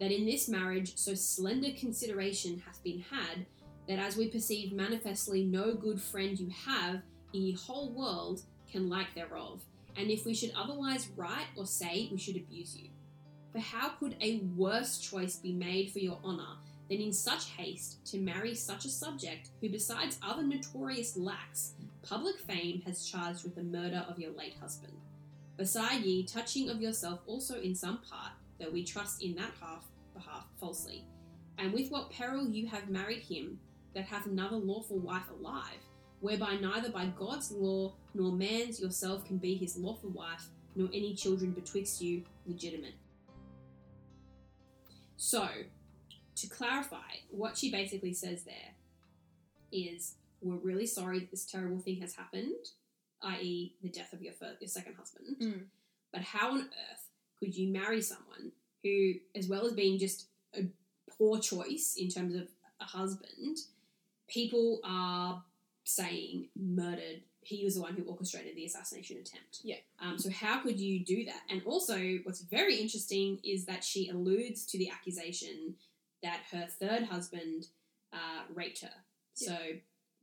[0.00, 3.46] that in this marriage so slender consideration hath been had,
[3.88, 7.02] that as we perceive manifestly no good friend you have
[7.32, 9.62] in ye whole world can like thereof,
[9.96, 12.88] and if we should otherwise write or say, we should abuse you.
[13.52, 16.56] For how could a worse choice be made for your honour
[16.90, 21.72] than in such haste to marry such a subject who, besides other notorious lacks,
[22.08, 24.92] public fame has charged with the murder of your late husband?
[25.56, 29.84] Beside ye, touching of yourself also in some part, though we trust in that half
[30.14, 31.04] behalf falsely,
[31.58, 33.58] and with what peril you have married him
[33.94, 35.80] that hath another lawful wife alive,
[36.20, 41.14] whereby neither by God's law nor man's yourself can be his lawful wife, nor any
[41.14, 42.94] children betwixt you legitimate.
[45.16, 45.48] So,
[46.36, 48.74] to clarify, what she basically says there
[49.72, 52.54] is we're really sorry that this terrible thing has happened,
[53.22, 55.36] i.e., the death of your, first, your second husband.
[55.40, 55.62] Mm.
[56.12, 60.64] But how on earth could you marry someone who, as well as being just a
[61.18, 62.48] poor choice in terms of
[62.80, 63.58] a husband,
[64.28, 65.42] people are
[65.84, 67.22] saying murdered?
[67.42, 69.60] He was the one who orchestrated the assassination attempt.
[69.62, 69.76] Yeah.
[70.00, 71.42] Um, so how could you do that?
[71.48, 75.74] And also, what's very interesting is that she alludes to the accusation
[76.22, 77.66] that her third husband
[78.12, 78.90] uh, raped her.
[79.34, 79.56] So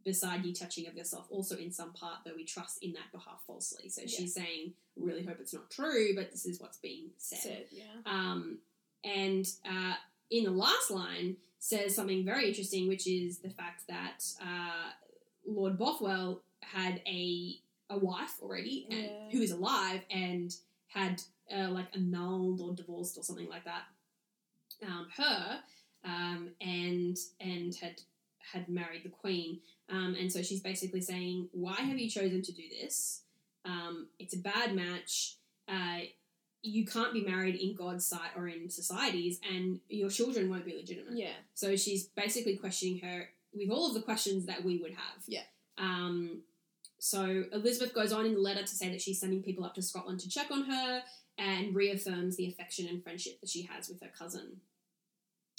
[0.04, 3.42] beside ye touching of yourself, also in some part, though we trust in that behalf
[3.48, 3.90] falsely.
[3.90, 4.08] So Yeah.
[4.08, 7.40] she's saying, really hope it's not true, but this is what's being said.
[7.40, 7.84] Said, yeah.
[8.06, 8.60] Um,
[9.04, 9.96] and uh,
[10.30, 14.92] in the last line says something very interesting, which is the fact that uh,
[15.46, 19.30] Lord Bothwell had a a wife already, and, Yeah.
[19.32, 20.56] who is alive and
[20.88, 21.22] had
[21.54, 23.84] uh, like annulled or divorced or something like that.
[24.86, 25.60] Um, her
[26.04, 28.02] um, and and had
[28.52, 32.52] had married the queen, um, and so she's basically saying, "Why have you chosen to
[32.52, 33.22] do this?
[33.66, 35.36] Um, it's a bad match.
[35.68, 36.02] Uh,
[36.62, 40.76] you can't be married in God's sight or in societies, and your children won't be
[40.76, 41.36] legitimate." Yeah.
[41.54, 45.24] So she's basically questioning her with all of the questions that we would have.
[45.28, 45.44] Yeah.
[45.78, 46.44] Um,
[47.00, 49.82] so Elizabeth goes on in the letter to say that she's sending people up to
[49.82, 51.04] Scotland to check on her
[51.38, 54.62] and reaffirms the affection and friendship that she has with her cousin.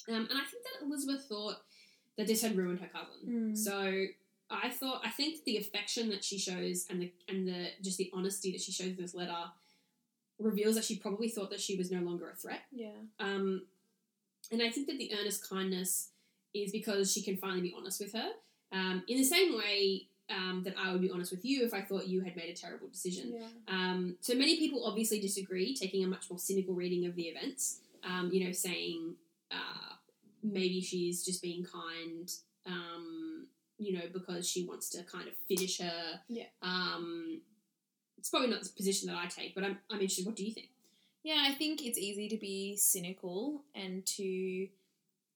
[0.08, 1.56] Um, and I think that Elizabeth thought
[2.16, 3.52] that this had ruined her cousin.
[3.52, 3.56] Mm.
[3.56, 4.06] So
[4.50, 8.10] I thought I think the affection that she shows and the and the just the
[8.12, 9.34] honesty that she shows in this letter
[10.38, 12.62] reveals that she probably thought that she was no longer a threat.
[12.72, 12.88] Yeah.
[13.20, 13.62] Um,
[14.50, 16.10] and I think that the earnest kindness
[16.52, 18.30] is because she can finally be honest with her.
[18.72, 21.82] Um, in the same way um, that I would be honest with you if I
[21.82, 23.34] thought you had made a terrible decision.
[23.34, 23.46] Yeah.
[23.68, 27.80] Um, so many people obviously disagree, taking a much more cynical reading of the events.
[28.02, 29.14] Um, you know, saying
[29.50, 29.83] uh,
[30.44, 32.30] maybe she's just being kind
[32.66, 33.46] um,
[33.78, 36.20] you know, because she wants to kind of finish her.
[36.28, 36.44] Yeah.
[36.62, 37.40] Um,
[38.18, 40.26] it's probably not the position that I take, but I'm, I'm interested.
[40.26, 40.68] What do you think?
[41.22, 44.68] Yeah, I think it's easy to be cynical and to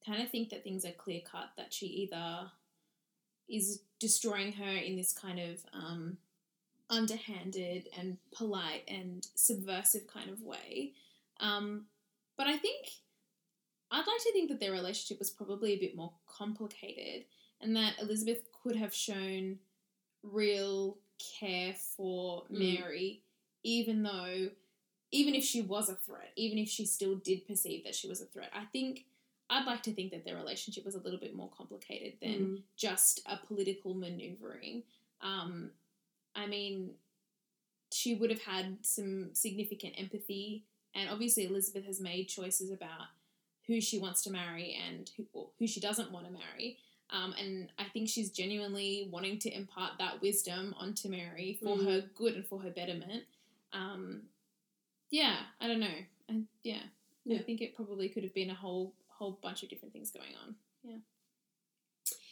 [0.06, 2.50] kind of think that things are clear cut, that she either
[3.48, 6.18] is destroying her in this kind of um,
[6.90, 10.92] underhanded and polite and subversive kind of way.
[11.40, 11.86] Um,
[12.36, 12.88] but I think
[13.91, 17.24] I'd like to think that their relationship was probably a bit more complicated
[17.61, 19.59] and that Elizabeth could have shown
[20.22, 20.99] real
[21.41, 22.59] care for Mm.
[22.76, 23.22] Mary,
[23.62, 24.51] even though,
[25.11, 28.20] even if she was a threat, even if she still did perceive that she was
[28.20, 28.51] a threat.
[28.53, 29.07] I think
[29.51, 32.62] I'd like to think that their relationship was a little bit more complicated than Mm.
[32.76, 34.84] just a political maneuvering.
[35.22, 35.72] Um,
[36.34, 36.99] I mean,
[37.91, 43.09] she would have had some significant empathy, and obviously Elizabeth has made choices about
[43.68, 46.78] who she wants to marry and who, who she doesn't want to marry.
[47.10, 51.84] Um, and I think she's genuinely wanting to impart that wisdom onto Mary for Mm.
[51.84, 53.24] her good and for her betterment.
[53.72, 54.22] Um,
[55.10, 55.98] yeah, I don't know.
[56.28, 56.82] I, yeah,
[57.30, 60.34] I think it probably could have been a whole whole bunch of different things going
[60.46, 60.54] on.
[60.84, 60.98] Yeah.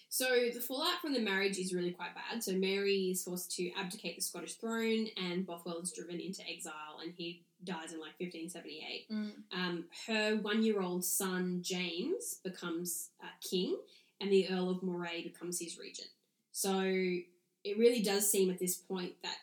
[0.08, 2.42] So the fallout from the marriage is really quite bad.
[2.42, 7.00] So Mary is forced to abdicate the Scottish throne, and Bothwell is driven into exile,
[7.02, 9.06] and he dies in like 1578.
[9.52, 13.76] Um, her one-year-old son James becomes uh, king,
[14.20, 16.08] and the Earl of Moray becomes his regent.
[16.52, 19.36] So it really does seem at this point that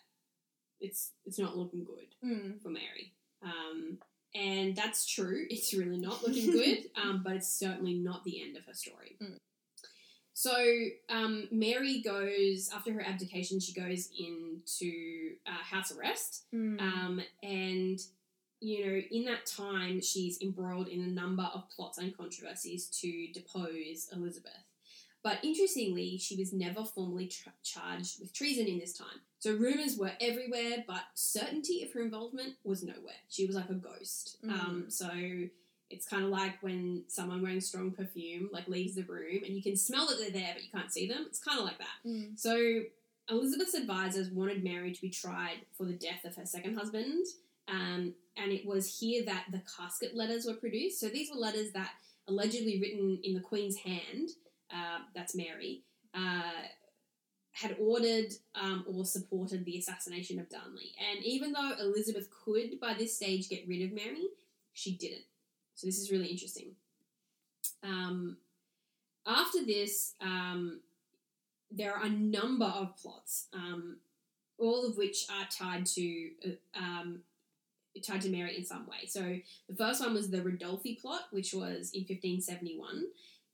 [0.80, 2.62] it's it's not looking good Mm.
[2.62, 3.14] for Mary.
[3.42, 3.98] Um,
[4.34, 5.46] and that's true.
[5.50, 9.18] It's really not looking good, um, but it's certainly not the end of her story.
[9.22, 9.38] Mm.
[10.34, 10.56] So
[11.10, 16.46] um, Mary goes, after her abdication, she goes into uh, house arrest.
[16.54, 16.82] Mm.
[16.82, 18.00] Um, and,
[18.60, 23.28] you know, in that time, she's embroiled in a number of plots and controversies to
[23.32, 24.52] depose Elizabeth.
[25.24, 29.22] But interestingly, she was never formally tra- charged with treason in this time.
[29.40, 33.22] So rumours were everywhere, but certainty of her involvement was nowhere.
[33.30, 34.38] She was like a ghost.
[34.50, 35.10] Um, so
[35.94, 39.64] it's kind of like when someone wearing strong perfume like leaves the room and you
[39.64, 41.26] can smell that they're there, but you can't see them.
[41.28, 42.10] It's kind of like that.
[42.10, 42.38] Mm.
[42.38, 42.82] So
[43.30, 47.26] Elizabeth's advisors wanted Mary to be tried for the death of her second husband,
[47.70, 51.00] um, and it was here that the casket letters were produced.
[51.00, 51.92] So these were letters that
[52.28, 54.30] allegedly written in the Queen's hand.
[54.72, 55.84] Uh, that's Mary.
[56.14, 56.64] Uh,
[57.52, 60.92] had ordered um, or supported the assassination of Darnley.
[61.12, 64.28] And even though Elizabeth could, by this stage, get rid of Mary,
[64.74, 65.26] she didn't.
[65.84, 66.68] So this is really interesting.
[67.84, 68.38] Um,
[69.28, 70.80] after this, um,
[71.70, 73.98] there are a number of plots, um,
[74.58, 77.20] all of which are tied to uh, um,
[78.02, 79.08] tied to Mary in some way.
[79.10, 83.04] So the first one was the Ridolfi plot, which was in 1571.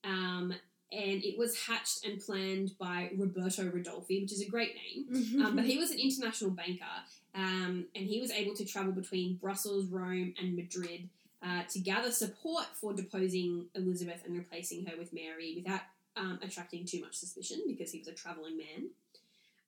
[0.03, 0.53] Um,
[0.91, 5.41] and it was hatched and planned by Roberto Ridolfi, which is a great name.
[5.43, 6.86] Um, but he was an international banker,
[7.34, 11.09] um, and he was able to travel between Brussels, Rome, and Madrid
[11.43, 15.81] uh, to gather support for deposing Elizabeth and replacing her with Mary without
[16.17, 18.89] um, attracting too much suspicion because he was a traveling man.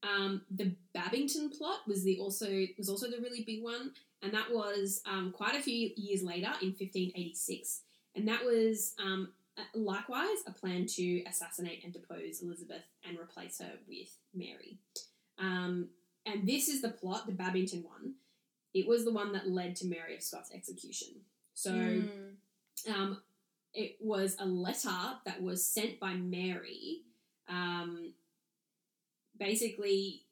[0.03, 3.91] Um, the Babington plot was the also was also the really big one,
[4.22, 7.82] and that was um, quite a few years later in 1586,
[8.15, 9.30] and that was um,
[9.76, 14.78] likewise a plan to assassinate and depose Elizabeth and replace her with Mary.
[15.38, 15.89] Um,
[16.26, 18.15] and this is the plot, the Babington one.
[18.74, 21.09] It was the one that led to Mary of Scots' execution.
[21.62, 22.36] So Mm.
[22.89, 23.22] um,
[23.74, 27.03] it was a letter that was sent by Mary,
[27.47, 28.14] um,
[29.38, 30.26] basically,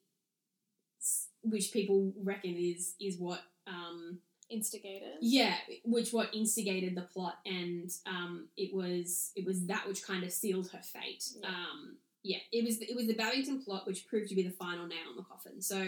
[1.44, 4.20] which people reckon is is what um,
[4.50, 5.18] instigated.
[5.22, 5.56] yeah,
[5.86, 10.32] which what instigated the plot, and um, it was it was that which kind of
[10.32, 11.26] sealed her fate.
[11.40, 11.48] Yeah.
[11.50, 14.88] Um, yeah, it was it was the Babington plot which proved to be the final
[14.88, 15.62] nail in the coffin.
[15.62, 15.80] So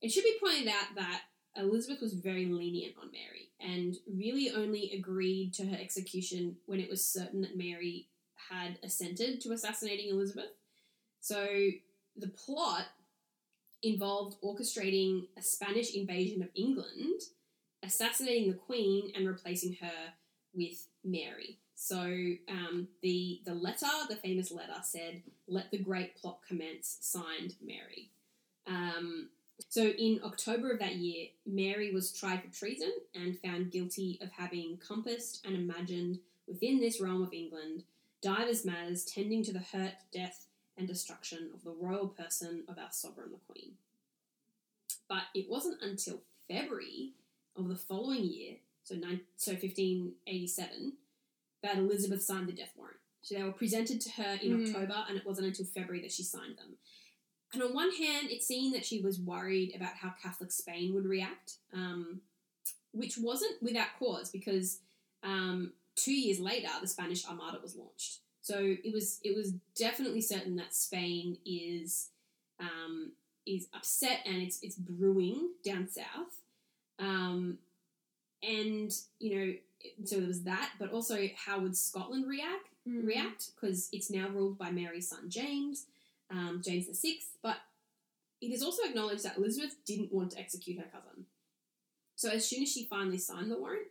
[0.00, 1.22] it should be pointed out that
[1.56, 6.90] Elizabeth was very lenient on Mary and really only agreed to her execution when it
[6.90, 8.08] was certain that Mary
[8.50, 10.50] had assented to assassinating Elizabeth.
[11.20, 11.46] So
[12.16, 12.86] the plot
[13.82, 17.20] involved orchestrating a Spanish invasion of England,
[17.82, 20.12] assassinating the Queen, and replacing her
[20.54, 21.58] with Mary.
[21.74, 22.00] So
[22.48, 28.10] um, the the letter, the famous letter, said, "Let the great plot commence." Signed, Mary.
[28.66, 29.28] Um,
[29.68, 34.30] so in October of that year, Mary was tried for treason and found guilty of
[34.32, 37.84] having compassed and imagined within this realm of England
[38.20, 40.46] divers matters tending to the hurt, death,
[40.76, 43.72] and destruction of the royal person of our sovereign, the Queen.
[45.08, 47.12] But it wasn't until February
[47.56, 50.94] of the following year, so nine, so 1587,
[51.62, 52.96] that Elizabeth signed the death warrant.
[53.22, 54.68] So they were presented to her in Mm.
[54.68, 56.76] October, and it wasn't until February that she signed them.
[57.54, 61.06] And on one hand, it seemed that she was worried about how Catholic Spain would
[61.06, 62.20] react, um,
[62.92, 64.80] which wasn't without cause because
[65.22, 68.18] um, two years later, the Spanish Armada was launched.
[68.40, 72.10] So it was it was definitely certain that Spain is
[72.60, 73.12] um,
[73.46, 76.42] is upset and it's it's brewing down south.
[76.98, 77.58] Um,
[78.42, 79.54] and you know,
[80.04, 82.68] so there was that, but also how would Scotland react?
[82.88, 83.06] Mm.
[83.06, 85.86] react because it's now ruled by Mary's son James,
[86.34, 87.28] um, James the Sixth.
[87.42, 87.56] But
[88.40, 91.24] it is also acknowledged that Elizabeth didn't want to execute her cousin.
[92.16, 93.86] So as soon as she finally signed the warrant,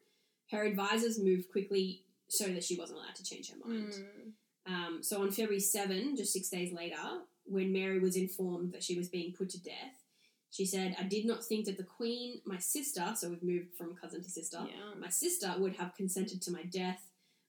[0.51, 3.93] her advisors moved quickly so that she wasn't allowed to change her mind.
[3.93, 4.31] Mm.
[4.65, 6.97] Um, so on February 7, just six days later,
[7.45, 10.03] when Mary was informed that she was being put to death,
[10.51, 13.95] she said, I did not think that the Queen, my sister, so we've moved from
[13.95, 14.93] cousin to sister, Yeah.
[14.99, 17.01] my sister would have consented to my death,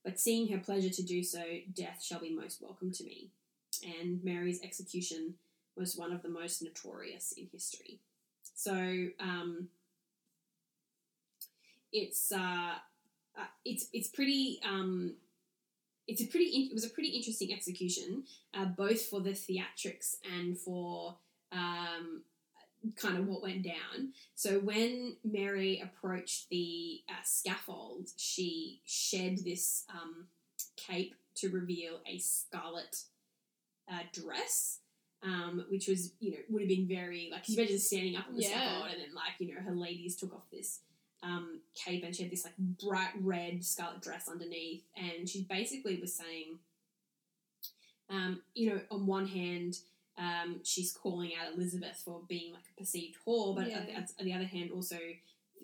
[0.03, 1.43] but seeing her pleasure to do so,
[1.73, 3.29] death shall be most welcome to me.
[3.83, 5.35] And Mary's execution
[5.75, 7.99] was one of the most notorious in history.
[8.53, 9.69] So um,
[11.91, 12.75] it's uh,
[13.37, 15.15] uh, it's it's pretty um,
[16.07, 18.23] it's a pretty it was a pretty interesting execution,
[18.53, 21.15] uh, both for the theatrics and for
[21.51, 22.21] um,
[22.95, 24.13] kind of what went down.
[24.35, 30.27] So when Mary approached the uh, scaffold, she shed this um,
[30.75, 32.97] cape to reveal a scarlet
[33.91, 34.79] uh, dress.
[35.23, 38.35] Um, which was, you know, would have been very like, you imagine standing up on
[38.35, 38.49] the Yeah.
[38.49, 40.81] scaffold and then, like, you know, her ladies took off this
[41.23, 45.99] um, cape and she had this like bright red scarlet dress underneath, and she basically
[45.99, 46.59] was saying,
[48.09, 49.79] um, you know, on one hand,
[50.17, 53.79] um, she's calling out Elizabeth for being like a perceived whore, but Yeah.
[53.95, 54.97] at, at the other hand, also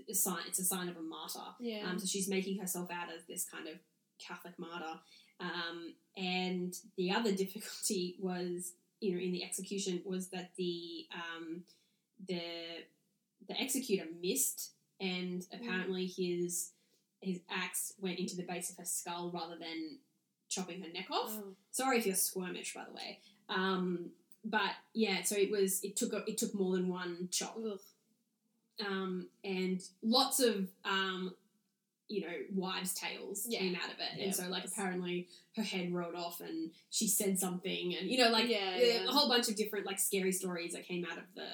[0.09, 1.39] a sign, it's a sign of a martyr.
[1.59, 1.87] Yeah.
[1.87, 3.75] Um, so she's making herself out as this kind of
[4.17, 4.99] Catholic martyr.
[5.41, 11.63] Um, and the other difficulty was, you know, in the execution was that the um,
[12.27, 12.41] the
[13.47, 16.71] the executor missed, and apparently his
[17.21, 19.97] his axe went into the base of her skull rather than
[20.49, 21.31] chopping her neck off.
[21.31, 21.55] Oh.
[21.71, 23.19] Sorry if you're squirmish, by the way.
[23.49, 24.11] Um,
[24.43, 27.57] but yeah, so it was it took a, it took more than one chop
[28.85, 31.33] um, and lots of um,
[32.11, 33.59] you know wives' tales Yeah.
[33.59, 34.73] came out of it, Yeah, and so like course.
[34.73, 38.87] apparently her head rolled off and she said something, and you know like Yeah, a,
[39.03, 39.09] yeah.
[39.09, 41.49] a whole bunch of different like scary stories that came out of the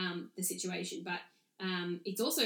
[0.00, 1.20] um, the situation, but.
[1.58, 2.42] Um, it's also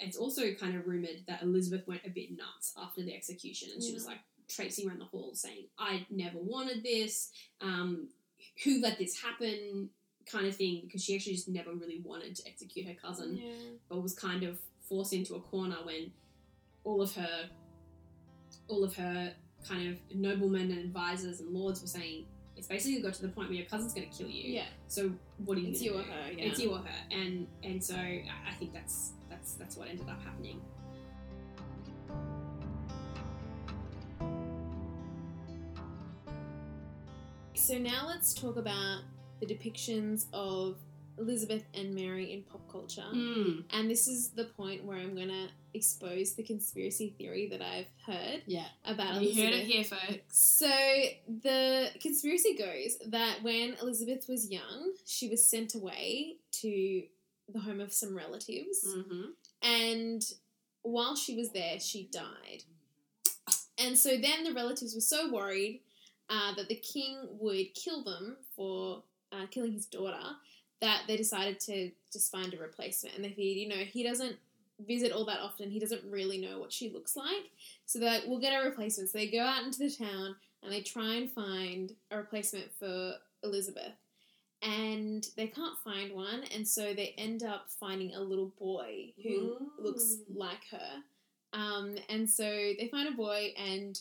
[0.00, 3.82] it's also kind of rumored that Elizabeth went a bit nuts after the execution, and
[3.82, 4.16] she was like
[4.48, 7.30] tracing around the hall saying, "I never wanted this.
[7.60, 8.08] Um,
[8.64, 9.90] who let this happen?"
[10.24, 13.38] kind of thing, because she actually just never really wanted to execute her cousin
[13.90, 14.58] but was kind of
[14.88, 16.10] forced into a corner when
[16.84, 17.48] all of her
[18.68, 19.32] all of her
[19.66, 22.26] kind of noblemen and advisors and lords were saying
[22.56, 24.52] it's basically got to the point where your cousin's going to kill you.
[24.52, 24.66] Yeah.
[24.86, 25.10] So
[25.44, 25.70] what are you?
[25.70, 26.44] It's you or her, yeah.
[26.44, 30.22] It's you or her, and and so I think that's that's that's what ended up
[30.22, 30.60] happening.
[37.54, 39.00] So now let's talk about
[39.40, 40.76] the depictions of
[41.18, 43.04] Elizabeth and Mary in pop culture.
[43.12, 47.86] And this is the point where I'm going to expose the conspiracy theory that I've
[48.06, 49.44] heard Yeah, about you Elizabeth.
[49.44, 50.22] heard it here, folks.
[50.38, 50.70] So
[51.42, 57.02] the conspiracy goes that when Elizabeth was young, she was sent away to
[57.52, 59.22] the home of some relatives, Mm-hmm.
[59.62, 60.22] and
[60.82, 62.62] while she was there, she died.
[63.78, 65.80] And so then the relatives were so worried
[66.30, 69.02] uh, that the king would kill them for
[69.32, 70.22] uh, killing his daughter
[70.84, 73.16] that they decided to just find a replacement.
[73.16, 74.36] And they figured, you know, he doesn't
[74.86, 75.70] visit all that often.
[75.70, 77.50] He doesn't really know what she looks like.
[77.86, 79.08] So they're like, we'll get a replacement.
[79.10, 83.14] So they go out into the town and they try and find a replacement for
[83.42, 83.92] Elizabeth.
[84.62, 86.44] And they can't find one.
[86.54, 90.36] And so they end up finding a little boy who looks Mm.
[90.36, 91.02] like her.
[91.52, 93.98] Um, and so they find a boy and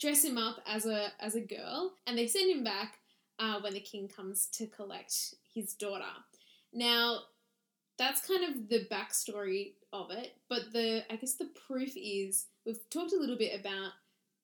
[0.00, 2.98] dress him up as a as a girl, and they send him back
[3.38, 6.04] uh, when the king comes to collect his daughter.
[6.72, 7.20] Now,
[7.98, 12.78] that's kind of the backstory of it, but the I guess the proof is we've
[12.90, 13.92] talked a little bit about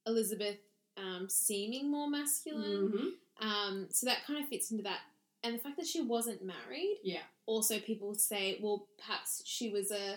[0.07, 0.57] Elizabeth
[0.97, 2.93] um, seeming more masculine,
[3.41, 3.47] Mm-hmm.
[3.49, 5.01] um, so that kind of fits into that.
[5.43, 9.91] And the fact that she wasn't married, Yeah, also people say, well, perhaps she was
[9.91, 10.17] a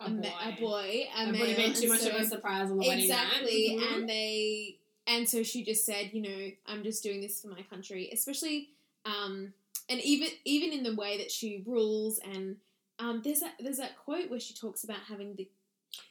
[0.00, 0.20] a, a, boy.
[0.22, 2.78] ma- a boy, a It would have been too much so- of a surprise on
[2.78, 3.94] the wedding exactly, Mhm.
[3.96, 7.62] and they and so she just said, you know, I'm just doing this for my
[7.62, 8.68] country, especially,
[9.04, 9.52] um,
[9.92, 12.56] and even even in the way that she rules, and
[12.98, 15.48] um, there's that there's that quote where she talks about having the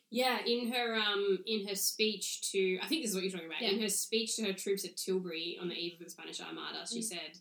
[0.09, 3.47] Yeah, in her um in her speech to I think this is what you're talking
[3.47, 3.61] about.
[3.61, 3.69] Yeah.
[3.71, 6.86] In her speech to her troops at Tilbury on the eve of the Spanish Armada,
[6.91, 7.03] she Mm.
[7.03, 7.32] said,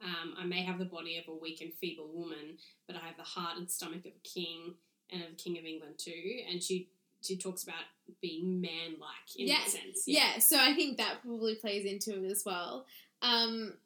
[0.00, 3.16] um, "I may have the body of a weak and feeble woman, but I have
[3.16, 4.74] the heart and stomach of a king
[5.10, 6.88] and of the King of England too." And she
[7.22, 7.84] she talks about
[8.20, 9.58] being man-like in Yeah.
[9.58, 10.06] that sense.
[10.06, 10.38] Yeah.
[10.38, 12.86] so I think that probably plays into it as well.
[13.20, 13.76] Um,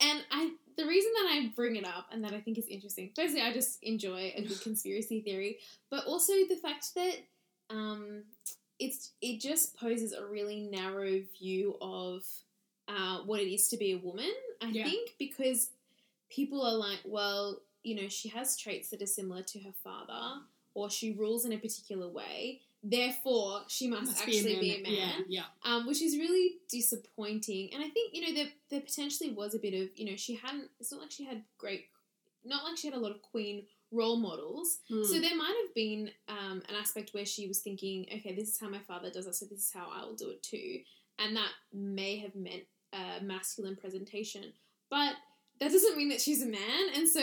[0.00, 3.10] and I, the reason that I bring it up and that I think is interesting,
[3.14, 5.58] firstly, I just enjoy a good conspiracy theory,
[5.90, 7.14] but also the fact that
[7.70, 8.24] um,
[8.78, 12.22] it's it just poses a really narrow view of
[12.88, 14.30] uh, what it is to be a woman.
[14.60, 14.84] I Yeah.
[14.84, 15.70] think because
[16.30, 20.40] people are like, well, you know, she has traits that are similar to her father,
[20.74, 22.60] or she rules in a particular way.
[22.82, 25.44] Therefore, she must, Must actually be a man Yeah, yeah.
[25.64, 27.70] um, which is really disappointing.
[27.72, 30.34] And I think you know there there potentially was a bit of you know she
[30.34, 30.68] hadn't.
[30.80, 31.86] It's not like she had great,
[32.44, 34.78] not like she had a lot of queen role models.
[34.88, 35.04] Hmm.
[35.04, 38.58] So there might have been um, an aspect where she was thinking, okay, this is
[38.58, 40.80] how my father does it, so this is how I will do it too,
[41.18, 42.64] and that may have meant
[42.94, 44.52] a masculine presentation,
[44.90, 45.14] but
[45.60, 46.84] that doesn't mean that she's a man.
[46.96, 47.20] And so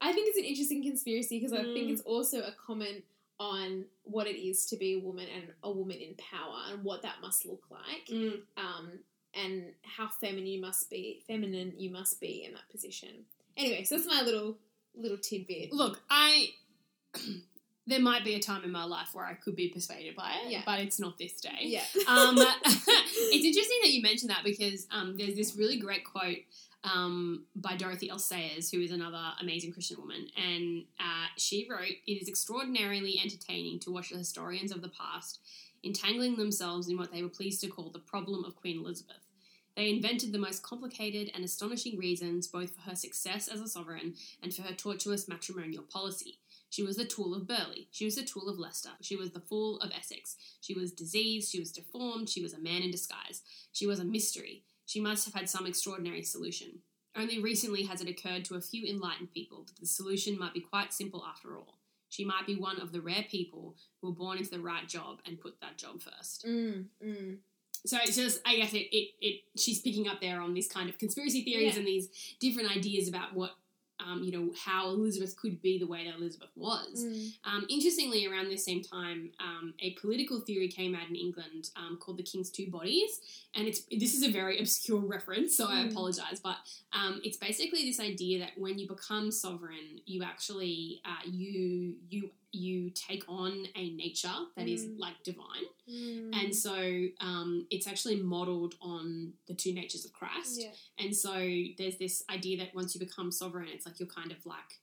[0.00, 1.92] I think it's an interesting conspiracy because I think Mm.
[1.92, 3.04] it's also a comment
[3.40, 7.02] on what it is to be a woman and a woman in power and what
[7.02, 8.40] that must look like Mm.
[8.56, 8.90] um,
[9.34, 13.10] and how feminine you must be feminine you must be in that position
[13.56, 14.56] anyway so that's my little
[14.96, 16.48] little tidbit Look, I
[17.86, 20.50] there might be a time in my life where I could be persuaded by it,
[20.50, 20.62] Yeah.
[20.66, 21.58] but it's not this day.
[21.60, 26.38] yeah um, it's interesting that you mentioned that because um, there's this really great quote
[26.84, 28.18] um, by Dorothy L.
[28.18, 33.80] Sayers, who is another amazing Christian woman, and uh, she wrote, "It is extraordinarily entertaining
[33.80, 35.40] to watch the historians of the past
[35.84, 39.28] entangling themselves in what they were pleased to call the problem of Queen Elizabeth."
[39.76, 44.14] They invented the most complicated and astonishing reasons both for her success as a sovereign
[44.42, 46.40] and for her tortuous matrimonial policy.
[46.68, 47.86] She was the tool of Burleigh.
[47.92, 48.90] She was the tool of Leicester.
[49.00, 50.36] She was the fool of Essex.
[50.60, 51.52] She was diseased.
[51.52, 52.28] She was deformed.
[52.28, 53.42] She was a man in disguise.
[53.72, 54.64] She was a mystery.
[54.88, 56.78] She must have had some extraordinary solution.
[57.14, 60.60] Only recently has it occurred to a few enlightened people that the solution might be
[60.60, 61.76] quite simple after all.
[62.08, 65.18] She might be one of the rare people who were born into the right job
[65.26, 66.46] and put that job first.
[66.46, 67.36] mm, mm.
[67.84, 70.88] So it's just, I guess it, it, it she's picking up there on these kind
[70.88, 71.80] of conspiracy theories Yeah.
[71.80, 72.08] and these
[72.40, 73.56] different ideas about what,
[74.04, 77.04] um, you know, how Elizabeth could be the way that Elizabeth was.
[77.04, 77.32] Mm.
[77.44, 81.98] Um, interestingly, around this same time, um, a political theory came out in England um,
[82.00, 83.20] called the King's Two Bodies,
[83.54, 85.90] and it's this is a very obscure reference, so I Mm.
[85.90, 86.56] apologize, but
[86.92, 92.30] um, it's basically this idea that when you become sovereign, you actually uh, you you
[92.52, 94.98] you take on a nature that is Mm.
[94.98, 96.34] like divine, Mm.
[96.34, 96.74] and so
[97.20, 100.58] um, it's actually modeled on the two natures of Christ.
[100.60, 101.32] yeah And so
[101.76, 104.80] there's this idea that once you become sovereign, it's like you're kind of like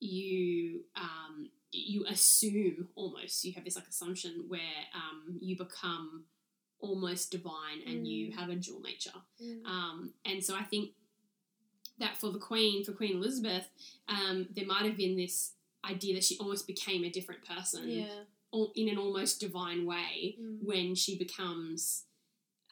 [0.00, 4.60] you um, you assume almost you have this like assumption where
[4.94, 6.24] um, you become
[6.80, 8.34] almost divine and you Mm.
[8.36, 9.14] have a dual nature.
[9.42, 9.64] Mm.
[9.64, 10.90] Um, and so I think
[11.98, 13.66] that for the Queen, for Queen Elizabeth,
[14.08, 15.53] um, there might have been this
[15.88, 18.22] idea that she almost became a different person yeah
[18.76, 20.58] in an almost divine way Mm.
[20.62, 22.04] when she becomes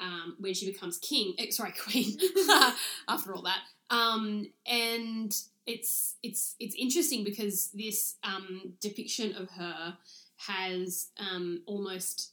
[0.01, 2.17] um, when she becomes king eh, sorry queen
[3.09, 5.37] after all that um, and
[5.67, 9.97] it's it's it's interesting because this um, depiction of her
[10.37, 12.31] has um, almost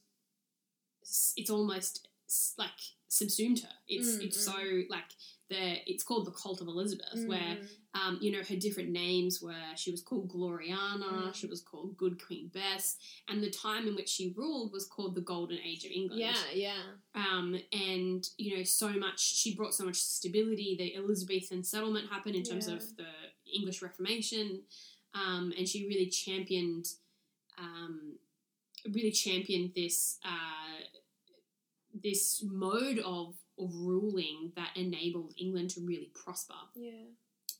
[1.36, 2.07] it's almost
[2.57, 2.69] like
[3.07, 4.53] subsumed her it's Mm, it's so
[4.89, 5.09] like
[5.49, 7.67] the it's called the cult of elizabeth where Mm.
[7.95, 11.33] Um, you know, her different names were she was called Gloriana, Mm.
[11.33, 15.15] she was called Good Queen Bess, and the time in which she ruled was called
[15.15, 16.21] the Golden Age of England.
[16.21, 16.81] yeah yeah
[17.15, 20.75] Um, and you know, so much she brought so much stability.
[20.77, 22.75] The Elizabethan settlement happened in terms Yeah.
[22.75, 23.11] of the
[23.51, 24.61] English Reformation,
[25.15, 26.85] um, and she really championed,
[27.57, 28.19] um,
[28.93, 30.83] really championed this uh,
[31.93, 36.91] this mode of of ruling that enabled England to really prosper yeah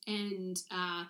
[0.10, 1.04] and uh,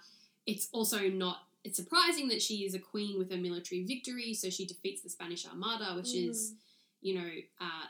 [0.46, 4.50] it's also not it's surprising that she is a queen with a military victory so
[4.50, 6.54] she defeats the spanish armada which is
[7.02, 7.30] you know
[7.62, 7.88] uh,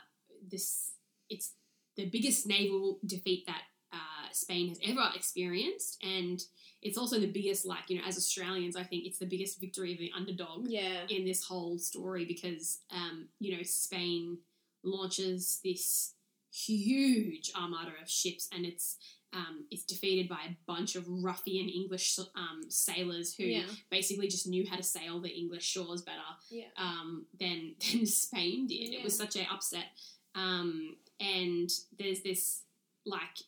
[0.48, 0.92] this
[1.28, 1.52] it's
[1.96, 6.02] the biggest naval defeat that uh, spain has ever experienced.
[6.02, 6.40] And
[6.82, 9.92] it's also the biggest like you know as australians i think it's the biggest victory
[9.92, 11.02] of the underdog yeah.
[11.10, 14.38] in this whole story because um, you know Spain
[14.82, 16.14] launches this
[16.50, 18.96] huge armada of ships and it's
[19.32, 24.46] um, it's defeated by a bunch of ruffian English um, sailors who yeah basically just
[24.46, 26.18] knew how to sail the English shores better
[26.50, 28.92] yeah um, than than Spain did.
[28.92, 29.86] It was such a upset,
[30.34, 32.62] um, and there's this
[33.06, 33.38] like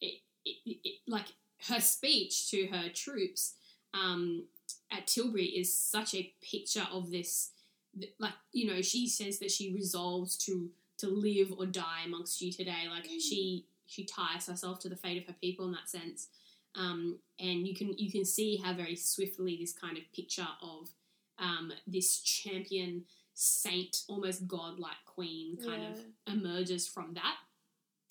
[0.00, 1.26] it, it, it like
[1.68, 3.54] her speech to her troops
[3.94, 4.44] um,
[4.90, 7.50] at Tilbury is such a picture of this
[8.18, 12.52] like you know she says that she resolves to to live or die amongst you
[12.52, 13.20] today like Mm.
[13.20, 16.28] she she ties herself to the fate of her people in that sense
[16.76, 20.90] um, and you can you can see how very swiftly this kind of picture of
[21.38, 27.36] um, this champion saint almost godlike queen kind of emerges from that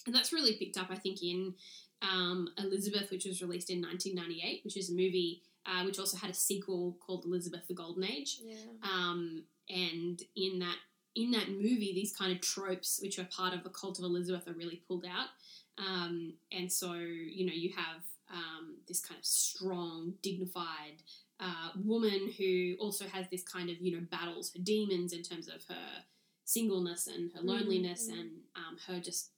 [0.06, 1.54] and that's really picked up i think in
[2.02, 6.30] um, elizabeth which was released in 1998 which is a movie uh, which also had
[6.30, 8.56] a sequel called elizabeth the golden age yeah.
[8.84, 10.78] um, and in that
[11.18, 14.48] in that movie, these kind of tropes, which are part of the cult of Elizabeth,
[14.48, 15.30] are really pulled out.
[15.78, 18.04] Um, and so, you know, you have
[18.34, 21.04] um, this kind of strong, dignified
[21.40, 25.48] uh, woman who also has this kind of, you know, battles her demons in terms
[25.48, 26.04] of her
[26.46, 28.20] singleness and her loneliness Mhm.
[28.20, 29.30] and um, her just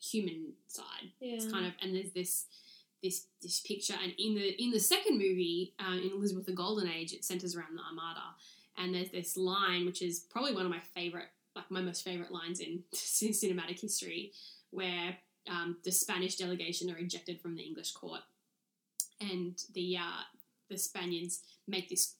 [0.00, 1.12] human side.
[1.20, 1.34] Yeah.
[1.34, 2.46] It's kind of and there's this
[3.02, 6.88] this this picture and in the in the second movie um, in Elizabeth the Golden
[6.88, 8.20] Age it centers around the Armada
[8.78, 12.30] and there's this line which is probably one of my favorite like my most favorite
[12.32, 14.32] lines in, in cinematic history
[14.70, 15.16] where
[15.48, 18.20] um, the Spanish delegation are ejected from the English court.
[19.20, 20.22] And the uh,
[20.68, 22.14] the Spaniards make this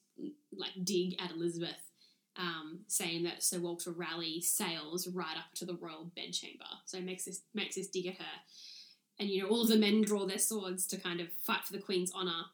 [0.55, 1.91] like dig at Elizabeth
[2.37, 6.65] um, saying that Sir Walter Raleigh sails right up to the royal bedchamber.
[6.85, 8.35] So makes this makes this dig at her,
[9.19, 11.73] and you know all of the men draw their swords to kind of fight for
[11.73, 12.45] the queen's honor,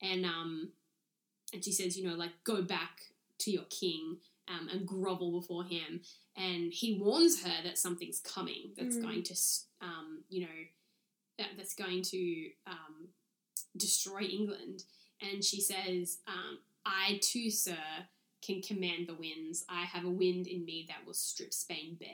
[0.00, 0.70] and um,
[1.52, 3.00] and she says, you know, like go back
[3.38, 4.18] to your king
[4.48, 6.00] um, and grovel before him,
[6.36, 9.02] and he warns her that something's coming that's Mm.
[9.02, 9.34] going to,
[9.80, 10.58] um, you know,
[11.38, 13.08] that, that's going to um,
[13.76, 14.84] destroy England,
[15.20, 17.76] and she says, um, I too, sir
[18.42, 19.64] can command the winds.
[19.68, 22.08] I have a wind in me that will strip Spain bare.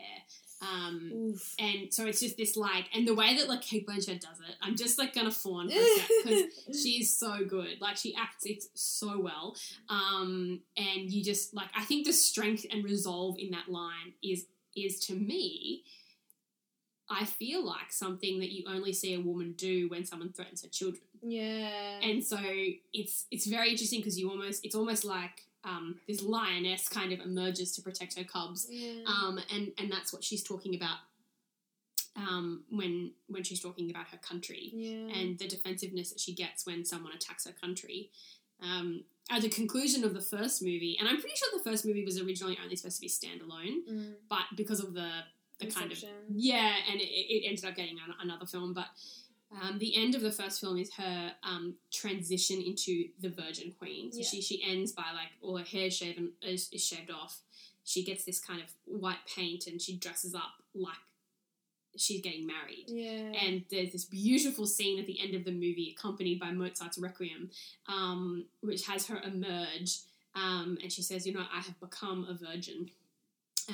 [0.60, 4.40] Um, and so it's just this like, and the way that like Cate Blanchett does
[4.40, 7.80] it, I'm just like gonna fawn for a sec because she is so good.
[7.80, 9.56] Like she acts it so well.
[9.88, 14.46] Um, and you just like, I think the strength and resolve in that line is
[14.76, 15.84] is to me.
[17.10, 20.68] I feel like something that you only see a woman do when someone threatens her
[20.68, 22.00] children yeah.
[22.02, 22.38] and so
[22.92, 27.20] it's it's very interesting because you almost it's almost like um, this lioness kind of
[27.20, 29.02] emerges to protect her cubs yeah.
[29.06, 30.98] um, and and that's what she's talking about
[32.16, 35.20] um, when when she's talking about her country yeah.
[35.20, 38.10] and the defensiveness that she gets when someone attacks her country
[38.62, 42.04] um, at the conclusion of the first movie and i'm pretty sure the first movie
[42.04, 44.14] was originally only supposed to be standalone Mm.
[44.28, 45.10] but because of the
[45.58, 46.02] the kind of
[46.32, 48.72] yeah, and it, it ended up getting an, another film.
[48.72, 48.86] But
[49.50, 54.12] um, the end of the first film is her um, transition into the Virgin Queen.
[54.12, 54.24] So Yeah.
[54.26, 57.40] she she ends by like all her hair shaven is, is shaved off.
[57.84, 60.96] She gets this kind of white paint and she dresses up like
[61.96, 62.84] she's getting married.
[62.86, 63.32] Yeah.
[63.42, 67.50] And there's this beautiful scene at the end of the movie, accompanied by Mozart's Requiem,
[67.88, 70.00] um, which has her emerge.
[70.34, 72.90] Um, and she says, You know, I have become a virgin.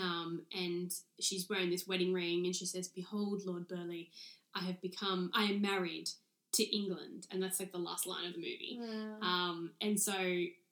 [0.00, 4.06] Um, and she's wearing this wedding ring, and she says, Behold, Lord Burleigh,
[4.54, 6.10] I have become, I am married
[6.52, 7.26] to England.
[7.30, 8.78] And that's like the last line of the movie.
[8.80, 9.20] Wow.
[9.20, 10.14] Um, and so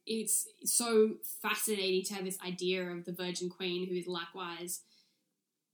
[0.06, 4.80] it's so fascinating to have this idea of the Virgin Queen who is likewise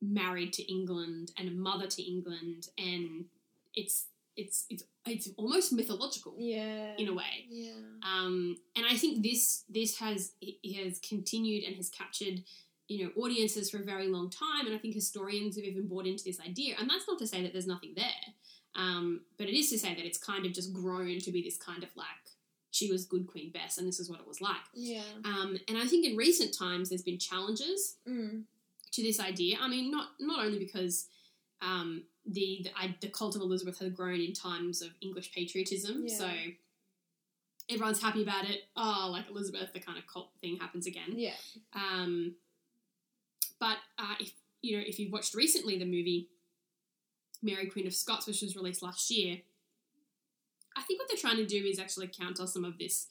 [0.00, 3.24] married to England and a mother to England, and
[3.74, 4.06] it's
[4.36, 6.92] it's it's it's almost mythological yeah.
[6.98, 7.46] in a way.
[7.50, 7.72] Yeah.
[8.02, 10.32] Um, and I think this this has
[10.76, 12.42] has continued and has captured
[12.88, 16.06] you know audiences for a very long time, and I think historians have even bought
[16.06, 16.74] into this idea.
[16.78, 18.24] And that's not to say that there's nothing there,
[18.74, 21.56] um, but it is to say that it's kind of just grown to be this
[21.56, 22.06] kind of like
[22.70, 24.56] she was good Queen Bess, and this is what it was like.
[24.74, 25.02] Yeah.
[25.24, 28.44] Um, and I think in recent times there's been challenges Mm.
[28.92, 29.56] to this idea.
[29.60, 31.08] I mean, not not only because
[31.60, 36.04] um, the the, I, the cult of Elizabeth has grown in times of English patriotism,
[36.06, 36.16] Yeah.
[36.16, 36.30] so
[37.70, 38.62] everyone's happy about it.
[38.76, 41.12] Oh, like Elizabeth, the kind of cult thing happens again.
[41.16, 41.34] Yeah.
[43.60, 44.32] But uh, if
[44.62, 46.28] you know, if you've watched recently the movie
[47.42, 49.38] Mary Queen of Scots, which was released last year,
[50.76, 53.06] I think what they're trying to do is actually counter some of this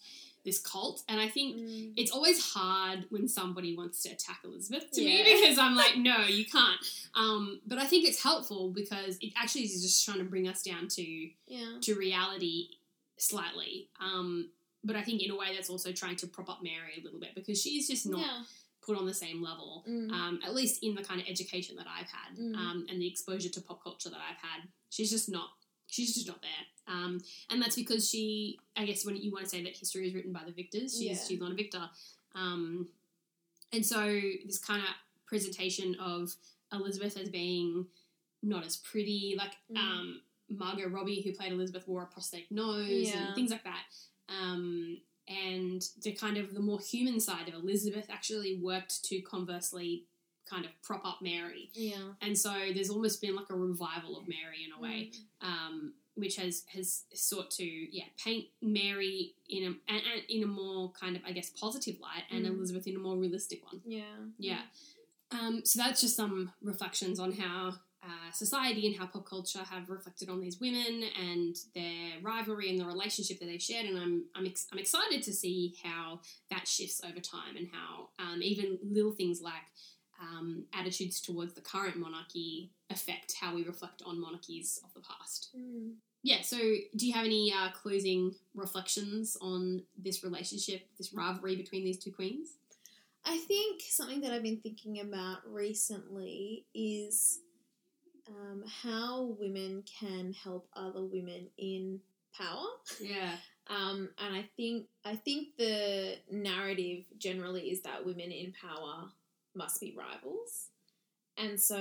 [0.45, 1.93] this cult, and I think Mm.
[1.97, 6.25] it's always hard when somebody wants to attack Elizabeth to me because I'm like, no,
[6.25, 6.79] you can't.
[7.15, 10.61] Um, but I think it's helpful because it actually is just trying to bring us
[10.61, 11.79] down to Yeah.
[11.81, 12.69] to reality
[13.17, 13.89] slightly.
[13.99, 14.49] Um,
[14.85, 17.19] but I think in a way that's also trying to prop up Mary a little
[17.19, 18.43] bit because she's just not Yeah.
[18.87, 19.83] Put on the same level.
[19.87, 20.09] Mm.
[20.11, 22.55] Um, at least in the kind of education that I've had Mm.
[22.55, 25.49] um, and the exposure to pop culture that I've had, she's just not.
[25.89, 28.59] She's just not there, um, and that's because she.
[28.75, 31.01] I guess when you want to say that history is written by the victors, she's
[31.03, 31.17] Yeah.
[31.27, 31.89] she's not a victor,
[32.35, 32.89] um,
[33.71, 34.03] and so
[34.45, 34.89] this kind of
[35.25, 36.35] presentation of
[36.73, 37.87] Elizabeth as being
[38.43, 39.77] not as pretty, like Mm.
[39.77, 43.27] um, Margot Robbie, who played Elizabeth, wore a prosthetic nose Yeah.
[43.27, 43.83] and things like that.
[44.29, 50.05] Um, and the kind of the more human side of Elizabeth actually worked to conversely
[50.49, 51.69] kind of prop up Mary.
[51.73, 52.13] Yeah.
[52.21, 55.11] And so there's almost been like a revival of Mary in a way,
[55.43, 55.47] Mm.
[55.47, 60.47] um, which has has sought to yeah paint Mary in a and, and in a
[60.47, 62.55] more kind of I guess positive light, and Mm.
[62.57, 63.81] Elizabeth in a more realistic one.
[63.85, 64.03] Yeah.
[64.39, 64.61] Yeah.
[65.31, 67.73] Um, so that's just some reflections on how
[68.03, 72.79] uh, society and how pop culture have reflected on these women and their rivalry and
[72.79, 73.85] the relationship that they've shared.
[73.85, 78.09] And I'm I'm, ex- I'm excited to see how that shifts over time and how
[78.19, 79.53] um, even little things like
[80.21, 85.49] um, attitudes towards the current monarchy affect how we reflect on monarchies of the past.
[85.57, 85.93] Mm.
[86.23, 86.41] Yeah.
[86.41, 91.99] So, do you have any uh, closing reflections on this relationship, this rivalry between these
[91.99, 92.57] two queens?
[93.25, 97.39] I think something that I've been thinking about recently is
[98.29, 101.99] um, how women can help other women in
[102.37, 102.65] power.
[103.01, 103.31] Yeah.
[103.69, 109.09] Um, and I think I think the narrative generally is that women in power
[109.53, 110.69] must be rivals,
[111.37, 111.77] and so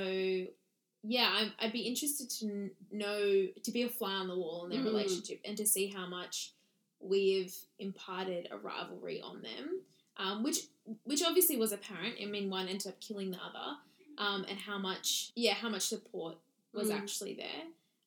[1.05, 4.71] yeah, I'm, I'd be interested to know to be a fly on the wall in
[4.71, 4.87] their Mm.
[4.87, 6.55] relationship and to see how much
[6.99, 9.81] we've imparted a rivalry on them,
[10.17, 10.63] um, which
[11.05, 12.17] which obviously was apparent.
[12.21, 13.77] I mean, one ended up killing the other,
[14.19, 16.37] um, and how much yeah, how much support
[16.73, 16.97] was Mm.
[16.99, 17.65] actually there.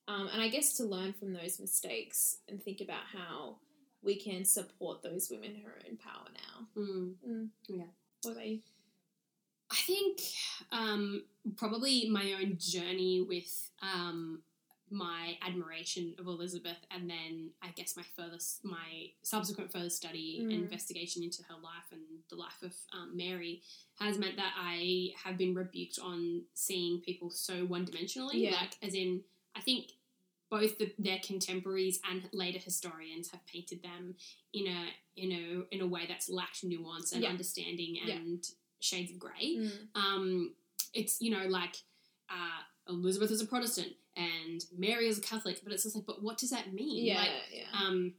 [0.08, 3.58] Um, and I guess to learn from those mistakes and think about how
[4.02, 6.82] we can support those women who are in power now.
[6.82, 7.50] Mm.
[8.24, 8.60] What about you?
[9.72, 10.20] I think
[10.72, 11.26] um,
[11.58, 14.42] probably my own journey with um,
[14.92, 20.52] my admiration of Elizabeth, and then I guess my further, my subsequent further study and
[20.52, 20.62] Mm.
[20.64, 23.62] investigation into her life and the life of um, Mary
[24.00, 28.36] has meant that I have been rebuked on seeing people so one dimensionally.
[28.42, 28.52] Yeah.
[28.52, 29.24] Like, as in,
[29.56, 29.92] I think
[30.50, 34.16] both the, their contemporaries and later historians have painted them
[34.54, 37.30] in a in a in a way that's lacked nuance and Yeah.
[37.30, 38.16] understanding Yeah.
[38.16, 39.88] and shades of grey Mm.
[39.96, 40.56] um,
[40.94, 41.76] it's you know like
[42.30, 46.22] uh, Elizabeth is a Protestant and Mary is a Catholic, but it's just like, but
[46.24, 47.06] what does that mean?
[47.06, 47.64] Yeah, Like, yeah.
[47.80, 48.14] um,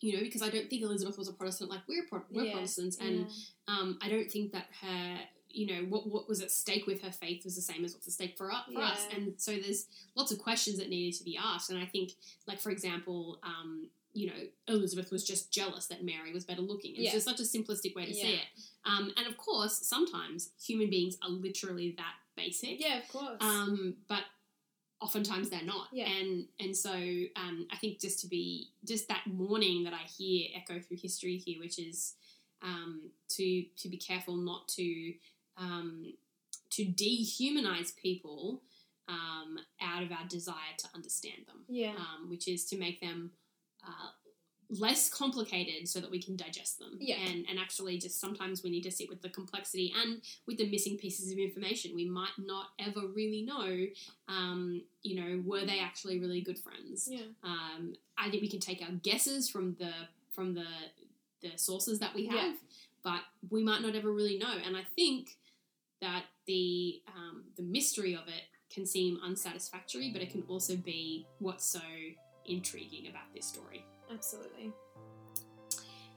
[0.00, 2.52] you know, because I don't think Elizabeth was a Protestant like we're Pro- we're Yeah,
[2.52, 3.26] Protestants, and yeah.
[3.68, 5.18] um, I don't think that her
[5.50, 8.06] you know what what was at stake with her faith was the same as what's
[8.06, 9.06] at stake for us, for us.
[9.14, 12.12] And so there's lots of questions that needed to be asked, and I think
[12.46, 13.38] like for example.
[13.42, 16.92] Um, you know, Elizabeth was just jealous that Mary was better looking.
[16.92, 17.12] It's Yeah.
[17.12, 18.38] just such a simplistic way to see Yeah.
[18.38, 18.46] it.
[18.84, 22.80] Um, and of course, sometimes human beings are literally that basic.
[22.80, 23.38] yeah, of course.
[23.40, 24.22] Um, but
[25.00, 25.88] oftentimes they're not.
[25.92, 26.08] Yeah.
[26.08, 30.48] And and so um, I think just to be just that warning that I hear
[30.56, 32.14] echo through history here, which is
[32.62, 35.12] um, to to be careful not to
[35.56, 36.14] um,
[36.70, 38.62] to dehumanize people
[39.08, 43.30] um, out of our desire to understand them yeah, um, which is to make them
[43.86, 44.10] uh,
[44.70, 46.98] less complicated so that we can digest them.
[47.00, 47.16] Yeah.
[47.16, 50.68] And, and actually, just sometimes we need to sit with the complexity and with the
[50.70, 51.94] missing pieces of information.
[51.94, 53.86] We might not ever really know,
[54.28, 57.08] um, you know, were they actually really good friends?
[57.10, 59.92] yeah, Um, I think we can take our guesses from the
[60.30, 60.66] from the
[61.40, 62.54] the sources that we have, Yeah.
[63.04, 64.54] but we might not ever really know.
[64.66, 65.36] And I think
[66.00, 71.26] that the um, the mystery of it can seem unsatisfactory, but it can also be
[71.38, 71.80] what's so
[72.44, 73.84] intriguing about this story.
[74.12, 74.72] Absolutely.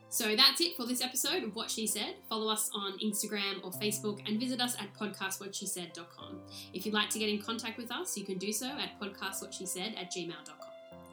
[0.10, 2.16] So that's it for this episode of What She Said.
[2.28, 6.42] Follow us on Instagram or Facebook and visit us at podcastwhatshesaid.com.
[6.74, 9.98] If you'd like to get in contact with us, you can do so at podcastwhatshesaid
[9.98, 10.68] at gmail.com.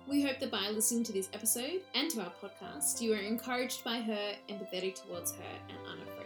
[0.09, 3.85] We hope that by listening to this episode and to our podcast, you are encouraged
[3.85, 6.18] by her, empathetic towards her, and her.